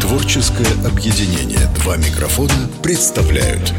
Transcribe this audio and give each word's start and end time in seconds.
Творческое 0.00 0.66
объединение 0.86 1.66
«Два 1.76 1.96
микрофона» 1.96 2.68
представляют. 2.82 3.72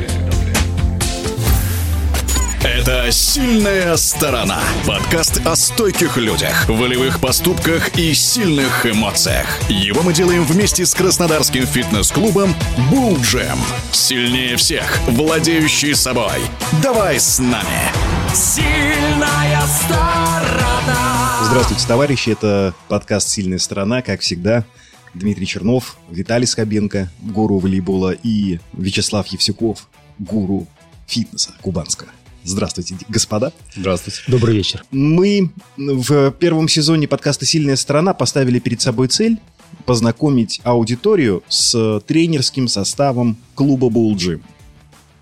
Это 2.63 3.11
«Сильная 3.11 3.95
сторона» 3.97 4.59
Подкаст 4.87 5.41
о 5.45 5.55
стойких 5.55 6.17
людях, 6.17 6.67
волевых 6.67 7.19
поступках 7.19 7.95
и 7.97 8.15
сильных 8.15 8.87
эмоциях. 8.87 9.45
Его 9.69 10.01
мы 10.01 10.11
делаем 10.11 10.43
вместе 10.43 10.83
с 10.83 10.95
краснодарским 10.95 11.67
фитнес-клубом 11.67 12.55
«Булл 12.89 13.19
Джем» 13.21 13.59
Сильнее 13.91 14.57
всех, 14.57 14.99
владеющий 15.07 15.93
собой. 15.93 16.41
Давай 16.81 17.19
с 17.19 17.37
нами! 17.37 18.16
Сильная 18.33 19.61
сторона. 19.67 21.43
Здравствуйте, 21.45 21.87
товарищи, 21.87 22.29
это 22.31 22.73
подкаст 22.87 23.29
«Сильная 23.29 23.59
сторона», 23.59 24.01
как 24.01 24.21
всегда. 24.21 24.65
Дмитрий 25.13 25.47
Чернов, 25.47 25.97
Виталий 26.09 26.45
Скобенко, 26.45 27.09
гуру 27.21 27.57
волейбола 27.57 28.11
и 28.11 28.59
Вячеслав 28.73 29.27
Евсюков, 29.27 29.87
гуру 30.19 30.67
фитнеса 31.07 31.51
кубанского. 31.61 32.09
Здравствуйте, 32.43 32.95
господа. 33.09 33.51
Здравствуйте. 33.75 34.21
Добрый 34.27 34.55
вечер. 34.55 34.83
Мы 34.91 35.51
в 35.77 36.31
первом 36.31 36.69
сезоне 36.69 37.07
подкаста 37.07 37.45
«Сильная 37.45 37.75
сторона» 37.75 38.13
поставили 38.13 38.59
перед 38.59 38.81
собой 38.81 39.07
цель 39.07 39.37
познакомить 39.85 40.61
аудиторию 40.63 41.43
с 41.47 42.01
тренерским 42.07 42.67
составом 42.67 43.37
клуба 43.55 43.89
«Булджим». 43.89 44.43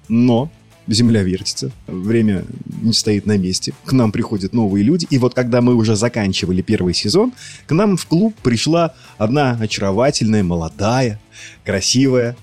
Но 0.07 0.51
земля 0.87 1.23
вертится, 1.23 1.71
время 1.87 2.45
не 2.81 2.93
стоит 2.93 3.25
на 3.25 3.37
месте, 3.37 3.73
к 3.85 3.91
нам 3.91 4.11
приходят 4.11 4.53
новые 4.53 4.83
люди, 4.83 5.07
и 5.09 5.17
вот 5.17 5.33
когда 5.33 5.61
мы 5.61 5.75
уже 5.75 5.95
заканчивали 5.95 6.61
первый 6.61 6.93
сезон, 6.93 7.33
к 7.65 7.71
нам 7.71 7.97
в 7.97 8.05
клуб 8.05 8.35
пришла 8.43 8.93
одна 9.17 9.57
очаровательная, 9.59 10.43
молодая, 10.43 11.19
красивая 11.63 12.35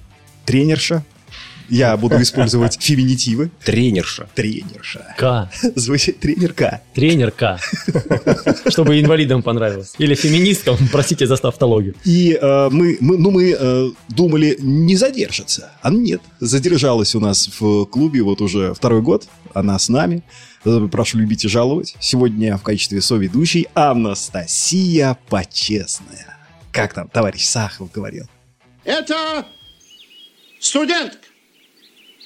тренерша. 0.45 1.05
Я 1.73 1.97
буду 1.97 2.20
использовать 2.20 2.77
феминитивы. 2.83 3.51
Тренерша. 3.65 4.28
Тренерша. 4.34 5.15
К. 5.17 5.51
Звучит 5.75 6.20
тренерка. 6.20 6.83
Тренер 6.92 7.31
К. 7.31 7.59
Чтобы 8.69 9.01
инвалидам 9.01 9.42
понравилось. 9.42 9.95
Или 9.97 10.15
феминисткам, 10.15 10.77
простите 10.93 11.27
за 11.27 11.39
тавтологию. 11.39 11.95
И 12.05 12.39
э, 12.39 12.69
мы, 12.70 12.98
мы, 13.00 13.17
ну, 13.17 13.31
мы 13.31 13.56
э, 13.59 13.89
думали 14.11 14.59
не 14.61 14.97
задержится. 14.97 15.70
А 15.81 15.89
нет, 15.89 16.20
задержалась 16.41 17.15
у 17.15 17.20
нас 17.20 17.48
в 17.59 17.87
клубе 17.87 18.20
вот 18.20 18.43
уже 18.43 18.75
второй 18.75 19.00
год. 19.00 19.27
Она 19.55 19.78
с 19.78 19.89
нами. 19.89 20.23
Прошу 20.91 21.17
любить 21.17 21.47
и 21.47 21.48
жаловать. 21.48 21.97
Сегодня 22.00 22.59
в 22.59 22.62
качестве 22.62 23.00
соведущей 23.00 23.67
Анастасия 23.73 25.17
Почестная. 25.31 26.37
Как 26.70 26.93
там 26.93 27.09
товарищ 27.09 27.47
Сахов 27.47 27.91
говорил? 27.91 28.27
Это 28.84 29.47
студентка, 30.61 31.31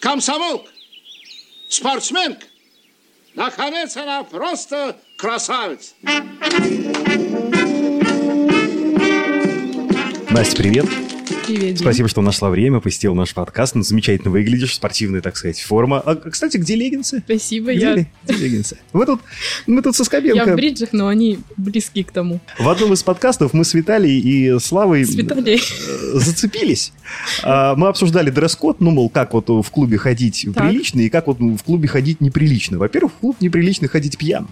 комсомолка, 0.00 0.70
спортсменка. 1.68 2.46
Наконец, 3.34 3.96
она 3.96 4.22
просто 4.24 4.96
красавица. 5.16 5.94
Настя, 10.30 10.56
привет. 10.56 10.86
Привет. 11.46 11.78
Спасибо, 11.78 12.08
что 12.08 12.22
нашла 12.22 12.50
время, 12.50 12.80
посетил 12.80 13.14
наш 13.14 13.32
подкаст. 13.32 13.74
Ну, 13.76 13.82
замечательно 13.82 14.30
выглядишь, 14.30 14.74
спортивная, 14.74 15.20
так 15.20 15.36
сказать, 15.36 15.60
форма. 15.60 16.00
А, 16.00 16.16
кстати, 16.16 16.56
где 16.56 16.74
леггинсы? 16.74 17.20
Спасибо, 17.24 17.72
Где, 17.72 17.80
я, 17.80 17.94
ли- 17.94 18.06
где 18.24 18.34
леггинсы? 18.44 18.78
Мы 18.92 19.06
тут, 19.06 19.20
мы 19.66 19.80
тут 19.82 19.94
со 19.94 20.02
я 20.02 20.04
Скобенко. 20.06 20.52
в 20.52 20.56
бриджах, 20.56 20.88
но 20.92 21.06
они 21.08 21.38
близки 21.56 22.02
к 22.02 22.10
тому. 22.10 22.40
В 22.58 22.68
одном 22.68 22.92
из 22.94 23.02
подкастов 23.02 23.52
мы 23.52 23.64
с 23.64 23.74
Виталией 23.74 24.20
и 24.56 24.58
Славой 24.58 25.04
С 25.04 25.14
Виталией. 25.14 25.60
э, 25.60 26.18
зацепились. 26.18 26.92
А, 27.44 27.76
Мы 27.76 27.88
обсуждали 27.88 28.30
дресс-код, 28.30 28.80
ну, 28.80 28.90
мол, 28.90 29.08
как 29.08 29.32
вот 29.34 29.48
в 29.48 29.70
клубе 29.70 29.98
ходить 29.98 30.46
Так. 30.54 30.68
прилично 30.68 31.00
и 31.00 31.08
как 31.08 31.28
вот 31.28 31.38
в 31.38 31.62
клубе 31.62 31.86
ходить 31.88 32.20
неприлично. 32.20 32.78
Во-первых, 32.78 33.12
в 33.12 33.16
клуб 33.18 33.36
неприлично 33.40 33.86
ходить 33.88 34.18
пьяным. 34.18 34.48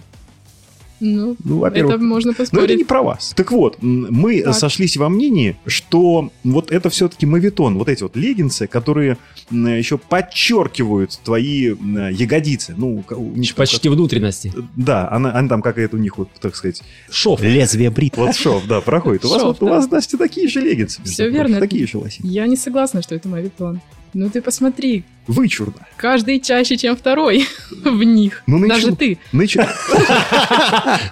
Ну, 0.99 1.35
Ну, 1.43 1.59
во-первых, 1.59 1.95
это 1.95 2.03
можно 2.03 2.33
Но 2.51 2.61
это 2.61 2.75
не 2.75 2.83
про 2.85 3.01
вас. 3.03 3.33
Так 3.35 3.51
вот, 3.51 3.77
мы 3.81 4.41
Так. 4.41 4.55
сошлись 4.55 4.95
во 4.97 5.09
мнении, 5.09 5.57
что 5.67 6.29
вот 6.43 6.71
это 6.71 6.89
все-таки 6.89 7.25
мавитон, 7.25 7.77
вот 7.77 7.89
эти 7.89 8.03
вот 8.03 8.15
леггинсы, 8.15 8.67
которые 8.67 9.17
еще 9.51 9.97
подчеркивают 9.97 11.19
твои 11.23 11.75
ягодицы. 12.11 12.73
Ну, 12.77 13.03
у 13.09 13.21
них 13.35 13.55
Почти 13.55 13.89
внутренности. 13.89 14.49
как- 14.55 14.63
Да, 14.75 15.09
она, 15.11 15.35
она 15.37 15.49
там 15.49 15.61
какая-то 15.61 15.97
у 15.97 15.99
них 15.99 16.17
вот, 16.17 16.29
так 16.39 16.55
сказать, 16.55 16.81
Шов. 17.09 17.41
лезвие 17.41 17.89
брит. 17.89 18.15
Вот 18.17 18.35
шов, 18.35 18.65
да, 18.67 18.81
проходит. 18.81 19.25
У 19.25 19.29
вас, 19.29 19.41
Шов, 19.41 19.59
вот, 19.59 19.63
у 19.63 19.69
вас, 19.69 19.89
Настя, 19.89 20.17
такие 20.17 20.47
же 20.47 20.61
леггинсы. 20.61 21.01
прочим, 21.01 21.33
верно. 21.33 21.59
Такие 21.59 21.85
же 21.87 21.97
лосины. 21.97 22.27
Я 22.27 22.47
не 22.47 22.55
согласна, 22.55 23.01
что 23.01 23.15
это 23.15 23.27
мавитон. 23.27 23.81
Ну 24.17 24.29
ты 24.29 24.41
посмотри, 24.41 25.03
Вычурно. 25.27 25.73
каждый 25.97 26.39
чаще, 26.39 26.77
чем 26.77 26.95
второй 26.95 27.45
в 27.83 28.01
них. 28.01 28.43
Ну, 28.47 28.59
начал- 28.59 28.85
Даже 28.91 28.95
ты. 28.95 29.17
Начали- 29.33 29.67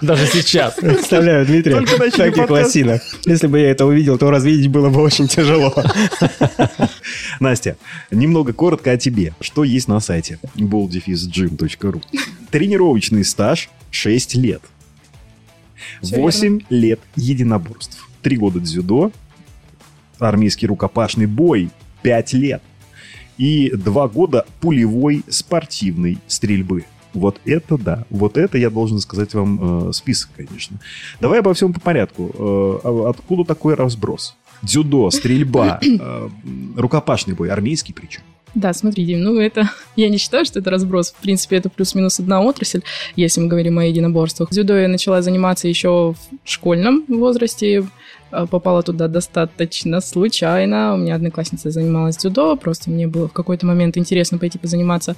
Даже 0.00 0.26
сейчас. 0.26 0.76
Представляю 0.76 1.46
начали 1.46 2.10
таких 2.10 2.36
подкаст. 2.46 2.50
лосинах. 2.50 3.02
Если 3.26 3.46
бы 3.46 3.58
я 3.60 3.70
это 3.72 3.84
увидел, 3.84 4.16
то 4.16 4.30
развидеть 4.30 4.68
было 4.68 4.88
бы 4.88 5.02
очень 5.02 5.28
тяжело. 5.28 5.74
Настя, 7.40 7.76
немного 8.10 8.54
коротко 8.54 8.92
о 8.92 8.96
тебе. 8.96 9.34
Что 9.38 9.64
есть 9.64 9.86
на 9.86 10.00
сайте 10.00 10.38
bolddefizgym.ru 10.56 12.02
Тренировочный 12.50 13.24
стаж 13.26 13.68
6 13.90 14.34
лет. 14.36 14.62
Всё 16.00 16.16
8 16.22 16.60
лет 16.70 17.00
единоборств. 17.16 18.08
3 18.22 18.36
года 18.38 18.60
дзюдо, 18.60 19.12
армейский 20.18 20.66
рукопашный 20.68 21.26
бой 21.26 21.68
5 22.00 22.32
лет. 22.32 22.62
И 23.38 23.70
2 23.70 24.08
года 24.08 24.46
пулевой 24.60 25.24
спортивной 25.28 26.18
стрельбы. 26.26 26.84
Вот 27.12 27.40
это 27.44 27.78
да. 27.78 28.04
Вот 28.10 28.36
это 28.36 28.58
я 28.58 28.70
должен 28.70 28.98
сказать 28.98 29.34
вам 29.34 29.88
э, 29.88 29.92
список, 29.92 30.30
конечно. 30.36 30.78
Давай 31.20 31.40
обо 31.40 31.54
всем 31.54 31.72
по 31.72 31.80
порядку. 31.80 32.30
Э, 32.34 32.80
а 32.84 33.10
откуда 33.10 33.44
такой 33.44 33.74
разброс? 33.74 34.36
Дзюдо, 34.62 35.10
стрельба, 35.10 35.78
э, 35.82 36.28
рукопашный 36.76 37.34
бой, 37.34 37.50
армейский 37.50 37.94
причем. 37.94 38.22
Да, 38.54 38.72
смотри, 38.72 39.04
Дим, 39.04 39.22
ну 39.22 39.38
это... 39.40 39.70
Я 39.96 40.08
не 40.08 40.18
считаю, 40.18 40.44
что 40.44 40.60
это 40.60 40.70
разброс. 40.70 41.12
В 41.12 41.20
принципе, 41.20 41.56
это 41.56 41.68
плюс-минус 41.68 42.20
одна 42.20 42.40
отрасль, 42.40 42.82
если 43.16 43.40
мы 43.40 43.48
говорим 43.48 43.78
о 43.78 43.84
единоборствах. 43.84 44.50
Дзюдо 44.50 44.76
я 44.76 44.88
начала 44.88 45.22
заниматься 45.22 45.66
еще 45.66 46.14
в 46.14 46.48
школьном 46.48 47.04
возрасте. 47.08 47.84
Э, 48.30 48.46
Попала 48.48 48.82
туда 48.82 49.08
достаточно 49.08 50.00
случайно. 50.00 50.94
У 50.94 50.98
меня 50.98 51.16
одноклассница 51.16 51.70
занималась 51.70 52.16
дзюдо. 52.16 52.56
Просто 52.56 52.90
мне 52.90 53.06
было 53.06 53.28
в 53.28 53.32
какой-то 53.32 53.66
момент 53.66 53.96
интересно 53.96 54.38
пойти 54.38 54.58
позаниматься 54.58 55.16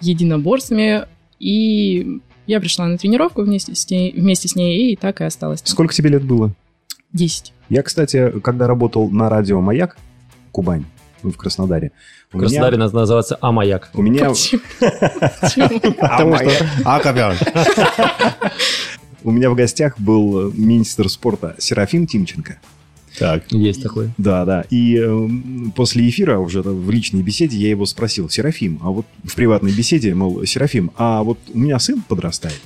единоборствами. 0.00 1.06
И 1.40 2.20
я 2.46 2.60
пришла 2.60 2.86
на 2.86 2.98
тренировку 2.98 3.42
вместе 3.42 3.74
с 3.74 3.88
ней, 3.90 4.12
вместе 4.12 4.48
с 4.48 4.54
ней 4.54 4.92
и 4.92 4.96
так 4.96 5.20
и 5.20 5.24
осталась. 5.24 5.60
Сколько 5.64 5.94
тебе 5.94 6.10
лет 6.10 6.22
было? 6.22 6.52
Десять. 7.12 7.52
Я, 7.68 7.82
кстати, 7.82 8.32
когда 8.40 8.66
работал 8.66 9.10
на 9.10 9.28
радио 9.28 9.60
«Маяк», 9.60 9.96
Кубань, 10.52 10.84
в 11.22 11.36
Краснодаре, 11.36 11.92
у 12.32 12.38
В 12.38 12.40
Краснодаре 12.40 12.76
меня... 12.76 12.84
нас 12.84 12.92
называется 12.92 13.36
Амаяк. 13.40 13.90
У 13.94 14.02
меня... 14.02 14.30
Потому 16.00 16.36
что... 16.36 16.66
А, 16.84 17.00
Копян. 17.00 17.36
У 19.22 19.32
меня 19.32 19.50
в 19.50 19.54
гостях 19.54 20.00
был 20.00 20.48
э, 20.48 20.52
министр 20.54 21.10
спорта 21.10 21.54
Серафим 21.58 22.06
Тимченко. 22.06 22.58
Так. 23.18 23.44
Есть 23.50 23.82
такой. 23.82 24.10
Да, 24.16 24.44
да. 24.44 24.64
И 24.70 24.96
э, 24.96 25.28
после 25.74 26.08
эфира, 26.08 26.38
уже 26.38 26.62
в 26.62 26.90
личной 26.90 27.22
беседе, 27.22 27.58
я 27.58 27.68
его 27.68 27.84
спросил, 27.84 28.30
Серафим, 28.30 28.78
а 28.82 28.90
вот 28.90 29.06
в 29.24 29.34
приватной 29.34 29.72
беседе, 29.72 30.14
мол, 30.14 30.44
Серафим, 30.46 30.90
а 30.96 31.22
вот 31.22 31.38
у 31.52 31.58
меня 31.58 31.78
сын 31.78 32.02
подрастает. 32.06 32.60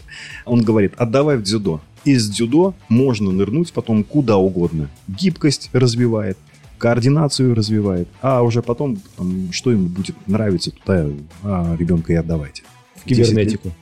Он 0.44 0.62
говорит, 0.62 0.92
отдавай 0.96 1.38
в 1.38 1.42
дзюдо. 1.42 1.80
Из 2.04 2.28
дзюдо 2.28 2.74
можно 2.88 3.32
нырнуть 3.32 3.72
потом 3.72 4.04
куда 4.04 4.36
угодно. 4.36 4.90
Гибкость 5.08 5.70
развивает, 5.72 6.38
координацию 6.78 7.54
развивает, 7.54 8.08
а 8.20 8.42
уже 8.42 8.62
потом, 8.62 8.98
там, 9.16 9.52
что 9.52 9.70
ему 9.70 9.88
будет 9.88 10.16
нравиться, 10.26 10.70
туда 10.70 11.06
а, 11.42 11.76
ребенка 11.78 12.12
и 12.12 12.16
отдавайте. 12.16 12.62
В 12.96 13.04
кибернетику. 13.04 13.72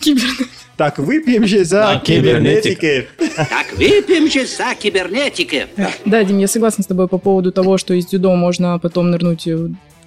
Кибернетика. 0.00 0.44
Так, 0.76 0.98
выпьем 0.98 1.46
же 1.46 1.64
за 1.64 2.00
кибернетик. 2.04 2.80
кибернетикой. 2.80 3.08
Так 3.36 3.72
выпьем 3.76 4.30
же 4.30 4.46
за 4.46 4.74
кибернетики. 4.74 5.66
Да, 6.04 6.24
Дим, 6.24 6.38
я 6.38 6.48
согласна 6.48 6.82
с 6.82 6.86
тобой 6.86 7.06
по 7.06 7.18
поводу 7.18 7.52
того, 7.52 7.78
что 7.78 7.94
из 7.94 8.06
дзюдо 8.06 8.34
можно 8.34 8.78
потом 8.78 9.10
нырнуть 9.10 9.46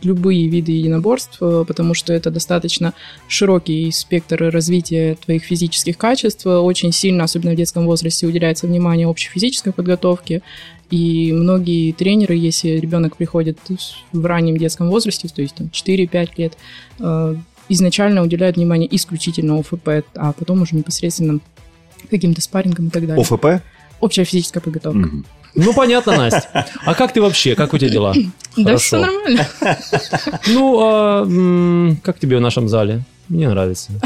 любые 0.02 0.48
виды 0.48 0.74
единоборств, 0.74 1.38
э, 1.42 1.66
потому 1.68 1.94
что 1.94 2.14
это 2.14 2.30
достаточно 2.30 2.94
широкий 3.28 3.92
спектр 3.92 4.50
развития 4.50 5.18
твоих 5.26 5.44
физических 5.44 5.98
качеств. 5.98 6.46
Очень 6.46 6.92
сильно, 6.92 7.24
особенно 7.24 7.54
в 7.54 7.56
детском 7.56 7.86
возрасте, 7.86 8.28
уделяется 8.28 8.68
внимание 8.68 9.08
общей 9.08 9.30
физической 9.30 9.74
подготовке. 9.74 10.42
И 10.90 11.32
многие 11.34 11.92
тренеры, 11.92 12.36
если 12.36 12.70
ребенок 12.70 13.18
приходит 13.18 13.58
в 14.14 14.26
раннем 14.26 14.58
детском 14.58 14.90
возрасте, 14.90 15.28
то 15.28 15.42
есть 15.42 15.56
там, 15.56 15.68
4-5 15.68 16.30
лет, 16.38 16.58
э, 17.00 17.36
изначально 17.70 18.24
уделяют 18.24 18.56
внимание 18.56 18.94
исключительно 18.96 19.60
ОФП, 19.60 20.06
а 20.16 20.32
потом 20.34 20.62
уже 20.62 20.76
непосредственно 20.76 21.40
каким-то 22.10 22.42
спаррингом 22.42 22.88
и 22.88 22.90
так 22.90 23.06
далее. 23.06 23.22
ОФП? 23.22 23.64
Общая 24.00 24.24
физическая 24.24 24.62
подготовка. 24.62 25.00
Мгм. 25.00 25.26
Ну, 25.56 25.74
понятно, 25.74 26.16
Настя. 26.16 26.68
А 26.86 26.94
как 26.94 27.14
ты 27.14 27.22
вообще? 27.22 27.56
Как 27.56 27.74
у 27.74 27.78
тебя 27.78 27.90
дела? 27.90 28.14
Да, 28.56 28.64
Хорошо. 28.64 28.80
все 28.80 28.98
нормально. 29.00 29.48
Ну, 30.48 30.80
а, 30.82 31.96
как 32.04 32.20
тебе 32.20 32.38
в 32.38 32.42
нашем 32.42 32.70
зале? 32.70 33.04
Мне 33.30 33.50
нравится. 33.50 33.92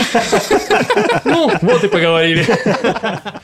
Ну, 1.23 1.51
вот 1.61 1.83
и 1.83 1.87
поговорили. 1.87 2.45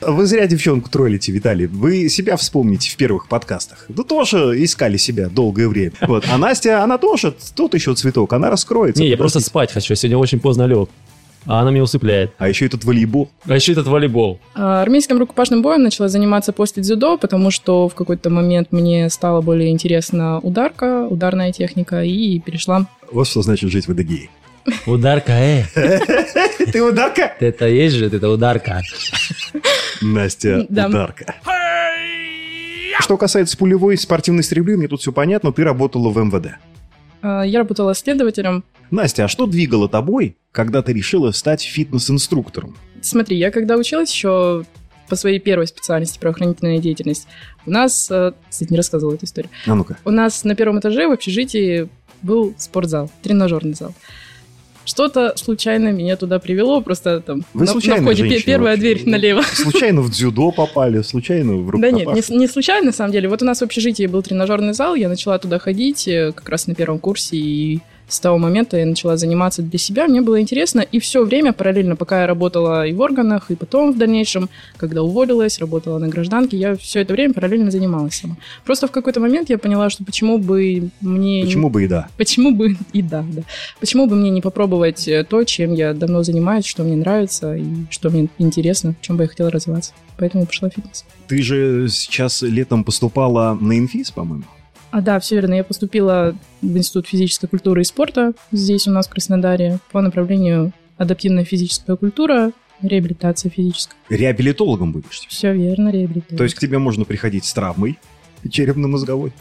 Вы 0.00 0.26
зря 0.26 0.46
девчонку 0.46 0.90
троллите, 0.90 1.32
Виталий. 1.32 1.66
Вы 1.66 2.08
себя 2.08 2.36
вспомните 2.36 2.90
в 2.90 2.96
первых 2.96 3.28
подкастах. 3.28 3.86
Вы 3.88 4.04
тоже 4.04 4.62
искали 4.62 4.96
себя 4.96 5.28
долгое 5.28 5.68
время. 5.68 5.92
Вот. 6.02 6.24
А 6.28 6.38
Настя, 6.38 6.82
она 6.82 6.98
тоже 6.98 7.34
тот 7.54 7.74
еще 7.74 7.94
цветок. 7.94 8.32
Она 8.32 8.50
раскроется. 8.50 9.02
Не, 9.02 9.10
я 9.10 9.16
просто 9.16 9.40
спать 9.40 9.72
хочу. 9.72 9.94
Сегодня 9.94 10.18
очень 10.18 10.40
поздно 10.40 10.64
лег. 10.64 10.88
А 11.46 11.60
она 11.60 11.70
меня 11.70 11.84
усыпляет. 11.84 12.32
А 12.38 12.48
еще 12.48 12.66
этот 12.66 12.84
волейбол. 12.84 13.30
А 13.46 13.54
еще 13.54 13.72
этот 13.72 13.86
волейбол. 13.86 14.38
А, 14.54 14.82
Армейским 14.82 15.18
рукопашным 15.18 15.62
боем 15.62 15.82
начала 15.82 16.08
заниматься 16.08 16.52
после 16.52 16.82
дзюдо, 16.82 17.16
потому 17.16 17.50
что 17.50 17.88
в 17.88 17.94
какой-то 17.94 18.28
момент 18.28 18.72
мне 18.72 19.08
стало 19.08 19.40
более 19.40 19.70
интересна 19.70 20.40
ударка, 20.40 21.06
ударная 21.08 21.52
техника, 21.52 22.02
и 22.02 22.38
перешла. 22.40 22.86
Вот 23.10 23.28
что 23.28 23.42
значит 23.42 23.70
жить 23.70 23.86
в 23.86 23.92
Эдегее. 23.92 24.28
Ударка, 24.86 25.32
э. 25.32 25.64
Ты 26.72 26.82
ударка? 26.82 27.34
Это 27.40 27.66
есть 27.68 27.96
же, 27.96 28.06
это 28.06 28.28
ударка. 28.28 28.82
Настя, 30.00 30.66
Да. 30.68 30.88
ударка. 30.88 31.34
Что 33.00 33.16
касается 33.16 33.56
пулевой 33.56 33.96
спортивной 33.96 34.42
стрельбы, 34.42 34.76
мне 34.76 34.88
тут 34.88 35.00
все 35.00 35.12
понятно. 35.12 35.52
Ты 35.52 35.64
работала 35.64 36.10
в 36.10 36.18
МВД. 36.18 36.56
А, 37.22 37.42
Я 37.42 37.60
работала 37.60 37.94
следователем. 37.94 38.64
Настя, 38.90 39.24
а 39.24 39.28
что 39.28 39.46
двигало 39.46 39.88
тобой, 39.88 40.36
когда 40.52 40.82
ты 40.82 40.92
решила 40.92 41.30
стать 41.30 41.62
фитнес-инструктором? 41.62 42.76
Смотри, 43.00 43.36
я 43.36 43.50
когда 43.50 43.76
училась 43.76 44.12
еще 44.12 44.64
по 45.08 45.16
своей 45.16 45.38
первой 45.38 45.66
специальности 45.66 46.18
правоохранительная 46.18 46.78
деятельность, 46.78 47.28
у 47.64 47.70
нас, 47.70 48.08
э, 48.10 48.32
кстати, 48.50 48.70
не 48.70 48.76
рассказывала 48.76 49.14
эту 49.14 49.24
историю, 49.24 49.50
А 49.66 49.74
ну-ка. 49.74 49.96
у 50.04 50.10
нас 50.10 50.44
на 50.44 50.54
первом 50.54 50.80
этаже 50.80 51.06
в 51.08 51.12
общежитии 51.12 51.88
был 52.22 52.54
спортзал, 52.58 53.10
тренажерный 53.22 53.74
зал. 53.74 53.94
Что-то 54.88 55.34
случайно 55.36 55.90
меня 55.92 56.16
туда 56.16 56.38
привело, 56.38 56.80
просто 56.80 57.20
там 57.20 57.44
Вы 57.52 57.66
на, 57.66 57.70
случайно 57.72 58.00
на 58.00 58.06
входе 58.06 58.22
женщина 58.24 58.42
первая 58.42 58.76
вообще? 58.76 58.94
дверь 58.94 59.08
налево. 59.08 59.42
Случайно 59.52 60.00
в 60.00 60.10
дзюдо 60.10 60.50
попали, 60.50 61.02
случайно 61.02 61.56
в 61.56 61.78
Да 61.78 61.90
нет, 61.90 62.06
рукопашку? 62.06 62.32
не, 62.32 62.38
не 62.38 62.48
случайно, 62.48 62.86
на 62.86 62.92
самом 62.92 63.12
деле. 63.12 63.28
Вот 63.28 63.42
у 63.42 63.44
нас 63.44 63.58
в 63.60 63.62
общежитии 63.64 64.06
был 64.06 64.22
тренажерный 64.22 64.72
зал, 64.72 64.94
я 64.94 65.10
начала 65.10 65.38
туда 65.38 65.58
ходить 65.58 66.08
э, 66.08 66.32
как 66.34 66.48
раз 66.48 66.66
на 66.68 66.74
первом 66.74 67.00
курсе, 67.00 67.36
и 67.36 67.80
с 68.08 68.20
того 68.20 68.38
момента 68.38 68.76
я 68.78 68.86
начала 68.86 69.16
заниматься 69.16 69.62
для 69.62 69.78
себя, 69.78 70.06
мне 70.06 70.20
было 70.22 70.40
интересно, 70.40 70.80
и 70.80 70.98
все 70.98 71.24
время 71.24 71.52
параллельно, 71.52 71.94
пока 71.96 72.22
я 72.22 72.26
работала 72.26 72.86
и 72.86 72.92
в 72.92 73.00
органах, 73.00 73.50
и 73.50 73.54
потом 73.54 73.92
в 73.92 73.98
дальнейшем, 73.98 74.48
когда 74.76 75.02
уволилась, 75.02 75.58
работала 75.58 75.98
на 75.98 76.08
гражданке, 76.08 76.56
я 76.56 76.76
все 76.76 77.00
это 77.00 77.12
время 77.12 77.34
параллельно 77.34 77.70
занималась 77.70 78.14
сама. 78.16 78.36
Просто 78.64 78.86
в 78.88 78.90
какой-то 78.90 79.20
момент 79.20 79.50
я 79.50 79.58
поняла, 79.58 79.90
что 79.90 80.04
почему 80.04 80.38
бы 80.38 80.90
мне... 81.00 81.42
не- 81.42 81.44
Почему 81.44 81.70
бы 81.70 81.84
и 81.84 81.88
да? 81.88 82.08
Почему 82.16 82.50
бы 82.54 82.76
и 82.92 83.02
да, 83.02 83.24
да. 83.30 83.42
Почему 83.80 84.06
бы 84.06 84.16
мне 84.16 84.30
не 84.30 84.40
попробовать 84.40 85.06
э, 85.08 85.24
то, 85.24 85.44
чем 85.44 85.74
я 85.74 85.92
давно 85.92 86.22
занимаюсь, 86.22 86.64
что 86.66 86.84
мне 86.84 86.96
нравится 86.96 87.54
и 87.56 87.64
что 87.90 88.10
мне 88.10 88.28
интересно, 88.38 88.94
в 89.00 89.04
чем 89.04 89.16
бы 89.16 89.24
я 89.24 89.28
хотела 89.28 89.50
развиваться. 89.50 89.92
Поэтому 90.16 90.46
пошла 90.46 90.68
в 90.70 90.74
фитнес. 90.74 91.04
Ты 91.28 91.42
же 91.42 91.88
сейчас 91.90 92.42
летом 92.42 92.84
поступала 92.84 93.56
на 93.60 93.78
инфиз, 93.78 94.10
по-моему? 94.10 94.44
А, 94.90 95.00
да, 95.00 95.20
все 95.20 95.36
верно. 95.36 95.54
Я 95.54 95.64
поступила 95.64 96.34
в 96.62 96.76
Институт 96.76 97.06
физической 97.06 97.46
культуры 97.46 97.82
и 97.82 97.84
спорта 97.84 98.32
здесь 98.52 98.86
у 98.86 98.90
нас 98.90 99.06
в 99.06 99.10
Краснодаре 99.10 99.78
по 99.92 100.00
направлению 100.00 100.72
адаптивная 100.96 101.44
физическая 101.44 101.96
культура, 101.96 102.52
реабилитация 102.82 103.50
физическая. 103.50 103.96
Реабилитологом 104.08 104.92
будешь. 104.92 105.22
Все 105.28 105.52
верно, 105.52 105.90
реабилитация. 105.90 106.38
То 106.38 106.44
есть 106.44 106.56
к 106.56 106.60
тебе 106.60 106.78
можно 106.78 107.04
приходить 107.04 107.44
с 107.44 107.52
травмой 107.52 107.98
черепно-мозговой. 108.48 109.32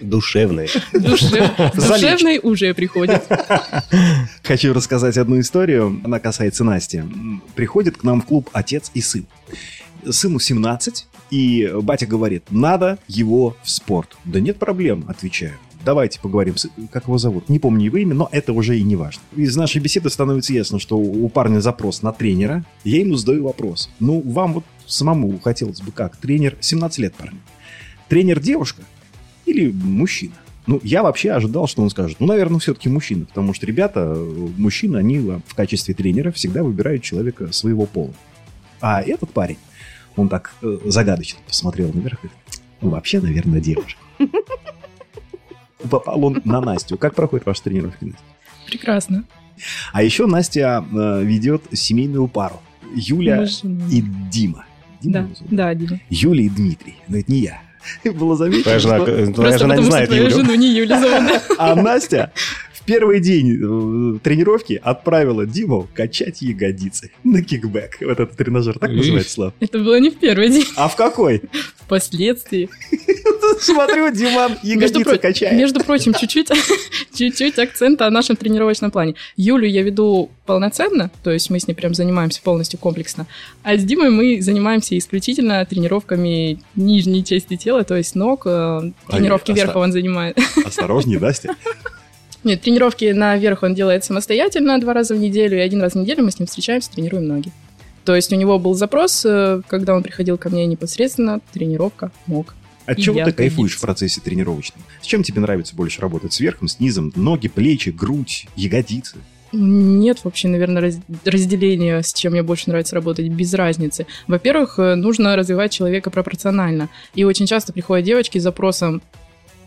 Душевные. 0.00 0.68
Душе- 0.92 1.74
душевной 1.74 2.40
уже 2.42 2.72
приходит. 2.74 3.22
Хочу 4.42 4.72
рассказать 4.72 5.16
одну 5.18 5.40
историю. 5.40 6.00
Она 6.04 6.18
касается 6.18 6.64
Насти. 6.64 7.02
Приходит 7.54 7.98
к 7.98 8.04
нам 8.04 8.22
в 8.22 8.26
клуб 8.26 8.48
отец 8.52 8.90
и 8.94 9.00
сын. 9.00 9.26
Сыну 10.08 10.38
17, 10.38 11.06
и 11.30 11.70
батя 11.82 12.06
говорит, 12.06 12.44
надо 12.50 12.98
его 13.08 13.56
в 13.62 13.70
спорт. 13.70 14.16
Да 14.24 14.40
нет 14.40 14.58
проблем, 14.58 15.04
отвечаю. 15.08 15.54
Давайте 15.84 16.20
поговорим, 16.20 16.54
как 16.90 17.04
его 17.04 17.18
зовут. 17.18 17.48
Не 17.48 17.58
помню 17.58 17.84
его 17.84 17.98
имя, 17.98 18.14
но 18.14 18.28
это 18.32 18.52
уже 18.52 18.78
и 18.78 18.82
не 18.82 18.96
важно. 18.96 19.22
Из 19.36 19.56
нашей 19.56 19.80
беседы 19.80 20.10
становится 20.10 20.52
ясно, 20.52 20.78
что 20.78 20.98
у 20.98 21.28
парня 21.28 21.60
запрос 21.60 22.02
на 22.02 22.12
тренера. 22.12 22.64
Я 22.84 23.00
ему 23.00 23.14
задаю 23.14 23.44
вопрос. 23.44 23.88
Ну, 24.00 24.20
вам 24.20 24.54
вот 24.54 24.64
самому 24.86 25.38
хотелось 25.38 25.80
бы 25.80 25.92
как? 25.92 26.16
Тренер 26.16 26.56
17 26.60 26.98
лет 26.98 27.14
парню. 27.14 27.38
Тренер 28.08 28.40
девушка 28.40 28.82
или 29.46 29.70
мужчина? 29.70 30.34
Ну, 30.66 30.80
я 30.82 31.02
вообще 31.02 31.30
ожидал, 31.30 31.66
что 31.66 31.80
он 31.80 31.88
скажет, 31.88 32.20
ну, 32.20 32.26
наверное, 32.26 32.58
все-таки 32.58 32.90
мужчина, 32.90 33.24
потому 33.24 33.54
что 33.54 33.64
ребята, 33.64 34.14
мужчины, 34.58 34.98
они 34.98 35.18
в 35.18 35.54
качестве 35.54 35.94
тренера 35.94 36.30
всегда 36.32 36.62
выбирают 36.62 37.02
человека 37.02 37.52
своего 37.52 37.86
пола. 37.86 38.12
А 38.80 39.00
этот 39.00 39.30
парень, 39.30 39.56
он 40.18 40.28
так 40.28 40.52
э, 40.62 40.78
загадочно 40.86 41.38
посмотрел 41.46 41.90
наверх 41.92 42.24
и 42.24 42.26
говорит, 42.28 42.60
ну, 42.80 42.90
вообще, 42.90 43.20
наверное, 43.20 43.60
девушка. 43.60 44.00
Попал 45.90 46.24
он 46.24 46.42
на 46.44 46.60
Настю. 46.60 46.98
Как 46.98 47.14
проходит 47.14 47.46
ваша 47.46 47.62
тренировка, 47.64 48.04
Настя? 48.04 48.20
Прекрасно. 48.66 49.24
А 49.92 50.02
еще 50.02 50.26
Настя 50.26 50.84
э, 50.92 51.22
ведет 51.24 51.62
семейную 51.72 52.28
пару. 52.28 52.60
Юля 52.94 53.44
и 53.90 54.00
Дима. 54.30 54.64
Дима 55.00 55.28
Да, 55.50 55.70
да, 55.70 55.74
Дима. 55.74 56.00
Юля 56.10 56.42
и 56.42 56.48
Дмитрий. 56.48 56.96
Но 57.08 57.18
это 57.18 57.30
не 57.30 57.38
я. 57.40 57.62
Было 58.12 58.36
заметно, 58.36 58.62
Твоя 58.64 58.78
жена, 58.80 59.00
что- 59.00 59.32
твоя 59.32 59.58
жена 59.58 59.76
не 59.76 59.84
знает 59.84 60.08
твою 60.08 60.24
Юлю. 60.24 60.34
жену 60.36 60.54
не 60.54 60.74
Юля 60.74 61.00
зовут. 61.00 61.42
А 61.58 61.74
Настя 61.74 62.32
первый 62.88 63.20
день 63.20 63.52
э, 63.52 64.18
тренировки 64.20 64.80
отправила 64.82 65.44
Диму 65.46 65.86
качать 65.94 66.40
ягодицы 66.40 67.10
на 67.22 67.42
кикбэк. 67.42 67.98
Вот 68.00 68.18
этот 68.18 68.34
тренажер, 68.36 68.78
так 68.78 68.90
называется, 68.90 69.30
Слав. 69.32 69.52
Это 69.60 69.78
было 69.78 70.00
не 70.00 70.08
в 70.10 70.18
первый 70.18 70.48
день, 70.48 70.64
А 70.74 70.88
в 70.88 70.96
какой? 70.96 71.42
впоследствии. 71.76 72.70
Смотрю, 73.60 74.10
Диман 74.10 74.56
ягодицы 74.62 75.18
качает. 75.18 75.54
между 75.58 75.80
прочим, 75.84 76.14
чуть-чуть, 76.14 76.48
чуть-чуть 77.14 77.58
акцента 77.58 78.06
о 78.06 78.10
нашем 78.10 78.36
тренировочном 78.36 78.90
плане. 78.90 79.14
Юлю 79.36 79.66
я 79.66 79.82
веду 79.82 80.30
полноценно, 80.46 81.10
то 81.22 81.30
есть 81.30 81.50
мы 81.50 81.60
с 81.60 81.68
ней 81.68 81.74
прям 81.74 81.92
занимаемся 81.94 82.40
полностью 82.42 82.78
комплексно, 82.78 83.26
а 83.62 83.76
с 83.76 83.84
Димой 83.84 84.08
мы 84.10 84.40
занимаемся 84.40 84.96
исключительно 84.96 85.64
тренировками 85.66 86.58
нижней 86.74 87.22
части 87.22 87.56
тела, 87.56 87.84
то 87.84 87.96
есть 87.96 88.14
ног, 88.14 88.42
э, 88.46 88.92
тренировки 89.10 89.50
А, 89.52 89.54
верха 89.54 89.70
оста- 89.72 89.78
он 89.80 89.92
занимает. 89.92 90.38
Осторожней, 90.64 91.18
Настя. 91.18 91.54
Нет, 92.44 92.60
тренировки 92.60 93.04
наверх 93.06 93.62
он 93.62 93.74
делает 93.74 94.04
самостоятельно 94.04 94.80
два 94.80 94.94
раза 94.94 95.14
в 95.14 95.18
неделю, 95.18 95.56
и 95.58 95.60
один 95.60 95.82
раз 95.82 95.94
в 95.94 95.96
неделю 95.96 96.24
мы 96.24 96.30
с 96.30 96.38
ним 96.38 96.46
встречаемся, 96.46 96.90
тренируем 96.90 97.26
ноги. 97.26 97.52
То 98.04 98.14
есть 98.14 98.32
у 98.32 98.36
него 98.36 98.58
был 98.58 98.74
запрос, 98.74 99.24
э, 99.26 99.60
когда 99.66 99.94
он 99.94 100.02
приходил 100.02 100.38
ко 100.38 100.48
мне 100.48 100.64
непосредственно, 100.66 101.40
тренировка 101.52 102.10
ног. 102.26 102.54
От 102.86 102.98
И 102.98 103.02
чего 103.02 103.22
ты 103.22 103.32
кайфуешь 103.32 103.76
в 103.76 103.80
процессе 103.82 104.22
тренировочном? 104.22 104.82
С 105.02 105.06
чем 105.06 105.22
тебе 105.22 105.42
нравится 105.42 105.76
больше 105.76 106.00
работать? 106.00 106.32
С 106.32 106.40
верхом, 106.40 106.68
с 106.68 106.80
низом? 106.80 107.12
Ноги, 107.16 107.48
плечи, 107.48 107.90
грудь, 107.90 108.46
ягодицы? 108.56 109.18
Нет 109.52 110.20
вообще, 110.24 110.48
наверное, 110.48 110.82
раз- 110.82 111.00
разделения, 111.24 112.02
с 112.02 112.14
чем 112.14 112.32
мне 112.32 112.42
больше 112.42 112.68
нравится 112.68 112.94
работать, 112.94 113.28
без 113.28 113.52
разницы. 113.52 114.06
Во-первых, 114.26 114.78
э, 114.78 114.94
нужно 114.94 115.36
развивать 115.36 115.72
человека 115.72 116.10
пропорционально. 116.10 116.88
И 117.14 117.24
очень 117.24 117.46
часто 117.46 117.74
приходят 117.74 118.06
девочки 118.06 118.38
с 118.38 118.42
запросом 118.42 119.02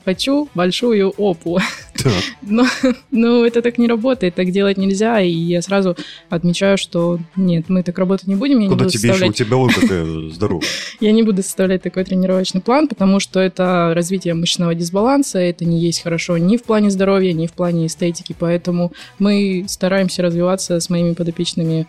«хочу 0.03 0.49
большую 0.53 1.09
опу». 1.09 1.59
Но, 2.41 2.65
но 3.11 3.45
это 3.45 3.61
так 3.61 3.77
не 3.77 3.87
работает, 3.87 4.33
так 4.33 4.49
делать 4.49 4.77
нельзя. 4.77 5.21
И 5.21 5.29
я 5.29 5.61
сразу 5.61 5.95
отмечаю, 6.29 6.77
что 6.77 7.19
нет, 7.35 7.69
мы 7.69 7.83
так 7.83 7.99
работать 7.99 8.25
не 8.27 8.35
будем. 8.35 8.57
Я 8.57 8.63
не, 8.63 8.69
Куда 8.69 8.85
буду 8.85 8.89
тебе 8.89 9.09
еще? 9.09 9.25
У 9.25 9.31
составлять, 9.31 9.35
тебя 9.35 9.57
вот 9.57 9.75
такая 9.75 10.29
здоровая. 10.29 10.67
я 10.99 11.11
не 11.11 11.21
буду 11.21 11.43
составлять 11.43 11.83
такой 11.83 12.03
тренировочный 12.03 12.61
план, 12.61 12.87
потому 12.87 13.19
что 13.19 13.39
это 13.39 13.91
развитие 13.93 14.33
мышечного 14.33 14.73
дисбаланса, 14.73 15.37
это 15.37 15.65
не 15.65 15.79
есть 15.79 16.01
хорошо 16.01 16.37
ни 16.37 16.57
в 16.57 16.63
плане 16.63 16.89
здоровья, 16.89 17.33
ни 17.33 17.45
в 17.45 17.53
плане 17.53 17.85
эстетики. 17.85 18.35
Поэтому 18.37 18.93
мы 19.19 19.65
стараемся 19.67 20.23
развиваться 20.23 20.79
с 20.79 20.89
моими 20.89 21.13
подопечными 21.13 21.87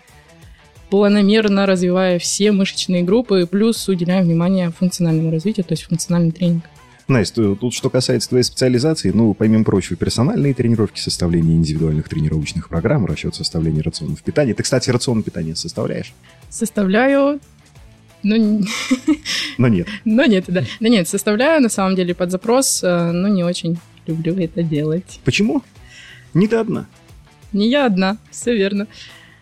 планомерно 0.93 1.65
развивая 1.65 2.19
все 2.19 2.53
мышечные 2.53 3.03
группы, 3.03 3.49
плюс 3.51 3.89
уделяем 3.89 4.25
внимание 4.25 4.71
функциональному 4.71 5.31
развитию, 5.31 5.65
то 5.65 5.73
есть 5.73 5.85
функциональный 5.85 6.33
тренинг. 6.33 6.65
Настя, 7.09 7.55
тут 7.57 7.75
что 7.75 7.91
касается 7.91 8.29
твоей 8.29 8.45
специализации, 8.45 9.11
ну, 9.11 9.35
помимо 9.35 9.65
прочего, 9.65 9.97
персональные 9.97 10.55
тренировки, 10.55 11.01
составление 11.01 11.57
индивидуальных 11.57 12.09
тренировочных 12.09 12.69
программ, 12.69 13.07
расчет 13.07 13.35
составления 13.35 13.83
рационов 13.83 14.23
питания. 14.23 14.55
Ты, 14.55 14.63
кстати, 14.63 14.91
рацион 14.91 15.23
питания 15.23 15.57
составляешь? 15.57 16.13
Составляю, 16.49 17.41
ну, 18.23 18.63
Но 19.59 19.69
нет. 19.69 19.89
но 20.05 20.25
нет, 20.25 20.45
да. 20.49 20.65
Да 20.81 20.89
нет, 20.89 21.09
составляю 21.09 21.61
на 21.61 21.69
самом 21.69 21.97
деле 21.97 22.15
под 22.15 22.31
запрос, 22.31 22.83
э, 22.83 23.11
но 23.11 23.29
не 23.29 23.43
очень 23.43 23.79
люблю 24.07 24.37
это 24.37 24.63
делать. 24.63 25.21
Почему? 25.25 25.63
Не 26.35 26.47
ты 26.47 26.57
одна. 26.57 26.87
Не 27.53 27.69
я 27.69 27.87
одна, 27.87 28.17
все 28.31 28.55
верно. 28.55 28.87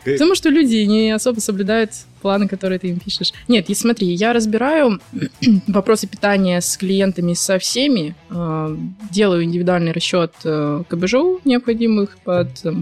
Потому 0.05 0.35
что 0.35 0.49
люди 0.49 0.77
не 0.77 1.11
особо 1.11 1.41
соблюдают 1.41 1.93
планы, 2.23 2.49
которые 2.49 2.79
ты 2.79 2.89
им 2.89 2.99
пишешь. 2.99 3.33
Нет, 3.49 3.71
и 3.71 3.75
смотри, 3.75 4.09
я 4.09 4.33
разбираю 4.33 5.01
вопросы 5.67 6.07
питания 6.07 6.61
с 6.61 6.77
клиентами 6.77 7.35
со 7.35 7.59
всеми, 7.59 8.15
э, 8.31 8.77
делаю 9.11 9.45
индивидуальный 9.45 9.93
расчет 9.93 10.33
э, 10.45 10.83
КБЖУ 10.89 11.41
необходимых 11.45 12.19
под 12.25 12.49
э, 12.65 12.75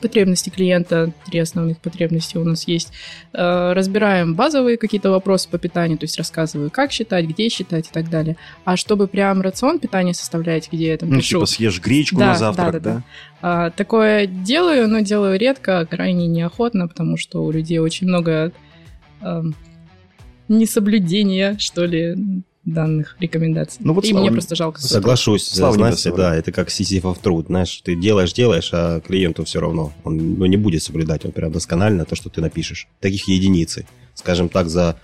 потребности 0.00 0.50
клиента, 0.50 1.12
три 1.26 1.40
основных 1.40 1.78
потребности 1.78 2.36
у 2.36 2.44
нас 2.44 2.66
есть. 2.68 2.92
Э, 3.32 3.72
Разбираем 3.72 4.34
базовые 4.34 4.76
какие-то 4.76 5.10
вопросы 5.10 5.48
по 5.48 5.58
питанию, 5.58 5.98
то 5.98 6.04
есть 6.04 6.18
рассказываю, 6.18 6.70
как 6.70 6.92
считать, 6.92 7.26
где 7.26 7.48
считать 7.48 7.88
и 7.88 7.92
так 7.92 8.08
далее. 8.10 8.36
А 8.64 8.76
чтобы 8.76 9.06
прям 9.08 9.40
рацион 9.42 9.78
питания 9.78 10.14
составлять, 10.14 10.68
где 10.72 10.88
я 10.88 10.96
там 10.96 11.10
Ну, 11.10 11.16
пишу... 11.18 11.38
типа 11.38 11.46
съешь 11.46 11.80
гречку 11.80 12.18
Да, 12.18 12.26
на 12.28 12.34
завтрак, 12.36 12.72
да, 12.72 12.78
да? 12.78 12.80
да, 12.80 12.94
да. 12.94 13.02
А, 13.42 13.70
такое 13.70 14.26
делаю, 14.26 14.88
но 14.88 15.00
делаю 15.00 15.38
редко, 15.38 15.86
крайне 15.90 16.26
неохотно, 16.26 16.88
потому 16.88 17.16
что 17.16 17.44
у 17.44 17.50
людей 17.50 17.78
очень 17.78 18.06
много 18.06 18.52
эм, 19.20 19.54
несоблюдения, 20.48 21.56
что 21.58 21.84
ли, 21.84 22.16
данных 22.64 23.16
рекомендаций. 23.18 23.80
Ну 23.84 23.92
вот 23.92 24.04
И 24.04 24.10
Слава, 24.10 24.22
мне 24.22 24.32
просто 24.32 24.54
жалко. 24.54 24.80
Соглашусь 24.80 25.48
Слава 25.48 25.76
даст 25.76 26.08
да, 26.14 26.34
это 26.34 26.52
как 26.52 26.70
сисифов 26.70 27.18
труд, 27.18 27.46
знаешь, 27.46 27.80
ты 27.82 27.96
делаешь, 27.96 28.32
делаешь, 28.32 28.70
а 28.72 29.00
клиенту 29.00 29.44
все 29.44 29.60
равно, 29.60 29.92
он 30.04 30.38
ну, 30.38 30.46
не 30.46 30.56
будет 30.56 30.82
соблюдать, 30.82 31.24
он 31.24 31.32
прям 31.32 31.50
досконально 31.50 32.04
то, 32.04 32.14
что 32.14 32.30
ты 32.30 32.40
напишешь. 32.40 32.86
Таких 33.00 33.26
единицы. 33.28 33.86
Скажем 34.14 34.48
так, 34.48 34.68
за 34.68 34.96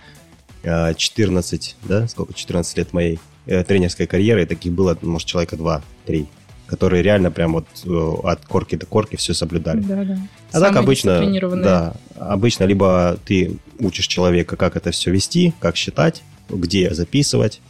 э, 0.63 0.93
14, 0.95 1.75
да, 1.83 2.07
сколько, 2.07 2.33
14 2.33 2.77
лет 2.77 2.93
моей 2.93 3.19
э, 3.45 3.63
тренерской 3.63 4.07
карьеры, 4.07 4.45
таких 4.45 4.71
было, 4.71 4.97
может, 5.01 5.27
человека 5.27 5.57
2-3, 5.57 6.27
которые 6.65 7.03
реально 7.03 7.29
прям 7.29 7.53
вот 7.53 7.65
э, 7.85 8.13
от 8.23 8.45
корки 8.45 8.75
до 8.75 8.85
корки 8.85 9.17
все 9.17 9.33
соблюдали. 9.33 9.81
Да, 9.81 10.03
да. 10.05 10.17
А 10.51 10.59
так 10.59 10.67
Самые 10.67 10.79
обычно, 10.83 11.11
дисциплинированные. 11.13 11.63
да, 11.65 11.93
обычно 12.17 12.63
либо 12.63 13.17
ты 13.25 13.57
учишь 13.79 14.07
человека, 14.07 14.55
как 14.55 14.77
это 14.77 14.91
все 14.91 15.11
вести, 15.11 15.53
как 15.59 15.75
считать, 15.75 16.23
где 16.49 16.93
записывать, 16.93 17.61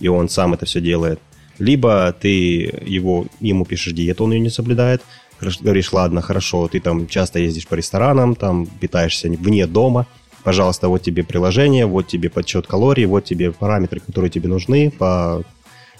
и 0.00 0.08
он 0.08 0.28
сам 0.28 0.54
это 0.54 0.66
все 0.66 0.80
делает. 0.80 1.20
Либо 1.58 2.14
ты 2.18 2.82
его, 2.86 3.26
ему 3.40 3.64
пишешь 3.64 3.92
диету, 3.92 4.24
он 4.24 4.32
ее 4.32 4.40
не 4.40 4.50
соблюдает, 4.50 5.02
говоришь, 5.60 5.92
ладно, 5.92 6.22
хорошо, 6.22 6.68
ты 6.68 6.80
там 6.80 7.06
часто 7.06 7.38
ездишь 7.38 7.66
по 7.66 7.74
ресторанам, 7.74 8.34
там 8.34 8.66
питаешься 8.66 9.28
вне 9.28 9.66
дома, 9.66 10.06
пожалуйста, 10.44 10.88
вот 10.88 11.02
тебе 11.02 11.24
приложение, 11.24 11.86
вот 11.86 12.06
тебе 12.06 12.30
подсчет 12.30 12.66
калорий, 12.66 13.06
вот 13.06 13.24
тебе 13.24 13.52
параметры, 13.52 14.00
которые 14.00 14.30
тебе 14.30 14.48
нужны 14.48 14.90
по 14.90 15.42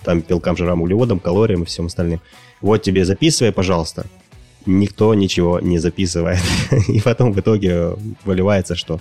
там, 0.04 0.20
белкам, 0.20 0.56
жирам, 0.56 0.82
углеводам, 0.82 1.20
калориям 1.20 1.62
и 1.62 1.66
всем 1.66 1.86
остальным. 1.86 2.20
Вот 2.60 2.82
тебе 2.82 3.04
записывай, 3.04 3.52
пожалуйста. 3.52 4.06
Никто 4.66 5.14
ничего 5.14 5.60
не 5.60 5.78
записывает. 5.78 6.40
И 6.88 7.00
потом 7.00 7.32
в 7.32 7.40
итоге 7.40 7.96
выливается, 8.24 8.76
что 8.76 9.00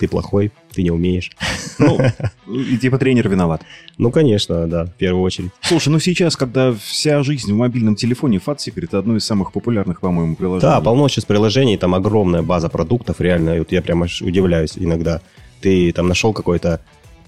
ты 0.00 0.08
плохой, 0.08 0.50
ты 0.72 0.82
не 0.82 0.90
умеешь. 0.90 1.30
Ну, 1.78 1.98
и 2.46 2.76
типа 2.76 2.98
тренер 2.98 3.28
виноват. 3.30 3.62
Ну, 3.96 4.10
конечно, 4.10 4.66
да, 4.66 4.84
в 4.84 4.92
первую 4.92 5.22
очередь. 5.22 5.50
Слушай, 5.62 5.88
ну 5.88 5.98
сейчас, 5.98 6.36
когда 6.36 6.74
вся 6.74 7.22
жизнь 7.22 7.50
в 7.50 7.56
мобильном 7.56 7.96
телефоне, 7.96 8.36
Fat 8.36 8.58
Secret 8.58 8.94
одно 8.98 9.16
из 9.16 9.24
самых 9.24 9.52
популярных, 9.52 10.00
по-моему, 10.00 10.36
приложений. 10.36 10.60
Да, 10.70 10.80
полно 10.82 11.08
сейчас 11.08 11.24
приложений, 11.24 11.78
там 11.78 11.94
огромная 11.94 12.42
база 12.42 12.68
продуктов, 12.68 13.20
реально, 13.20 13.56
вот 13.58 13.72
я 13.72 13.80
прям 13.80 14.02
аж 14.02 14.20
удивляюсь 14.20 14.72
иногда. 14.76 15.22
Ты 15.62 15.90
там 15.92 16.06
нашел 16.08 16.34
какой-то 16.34 16.80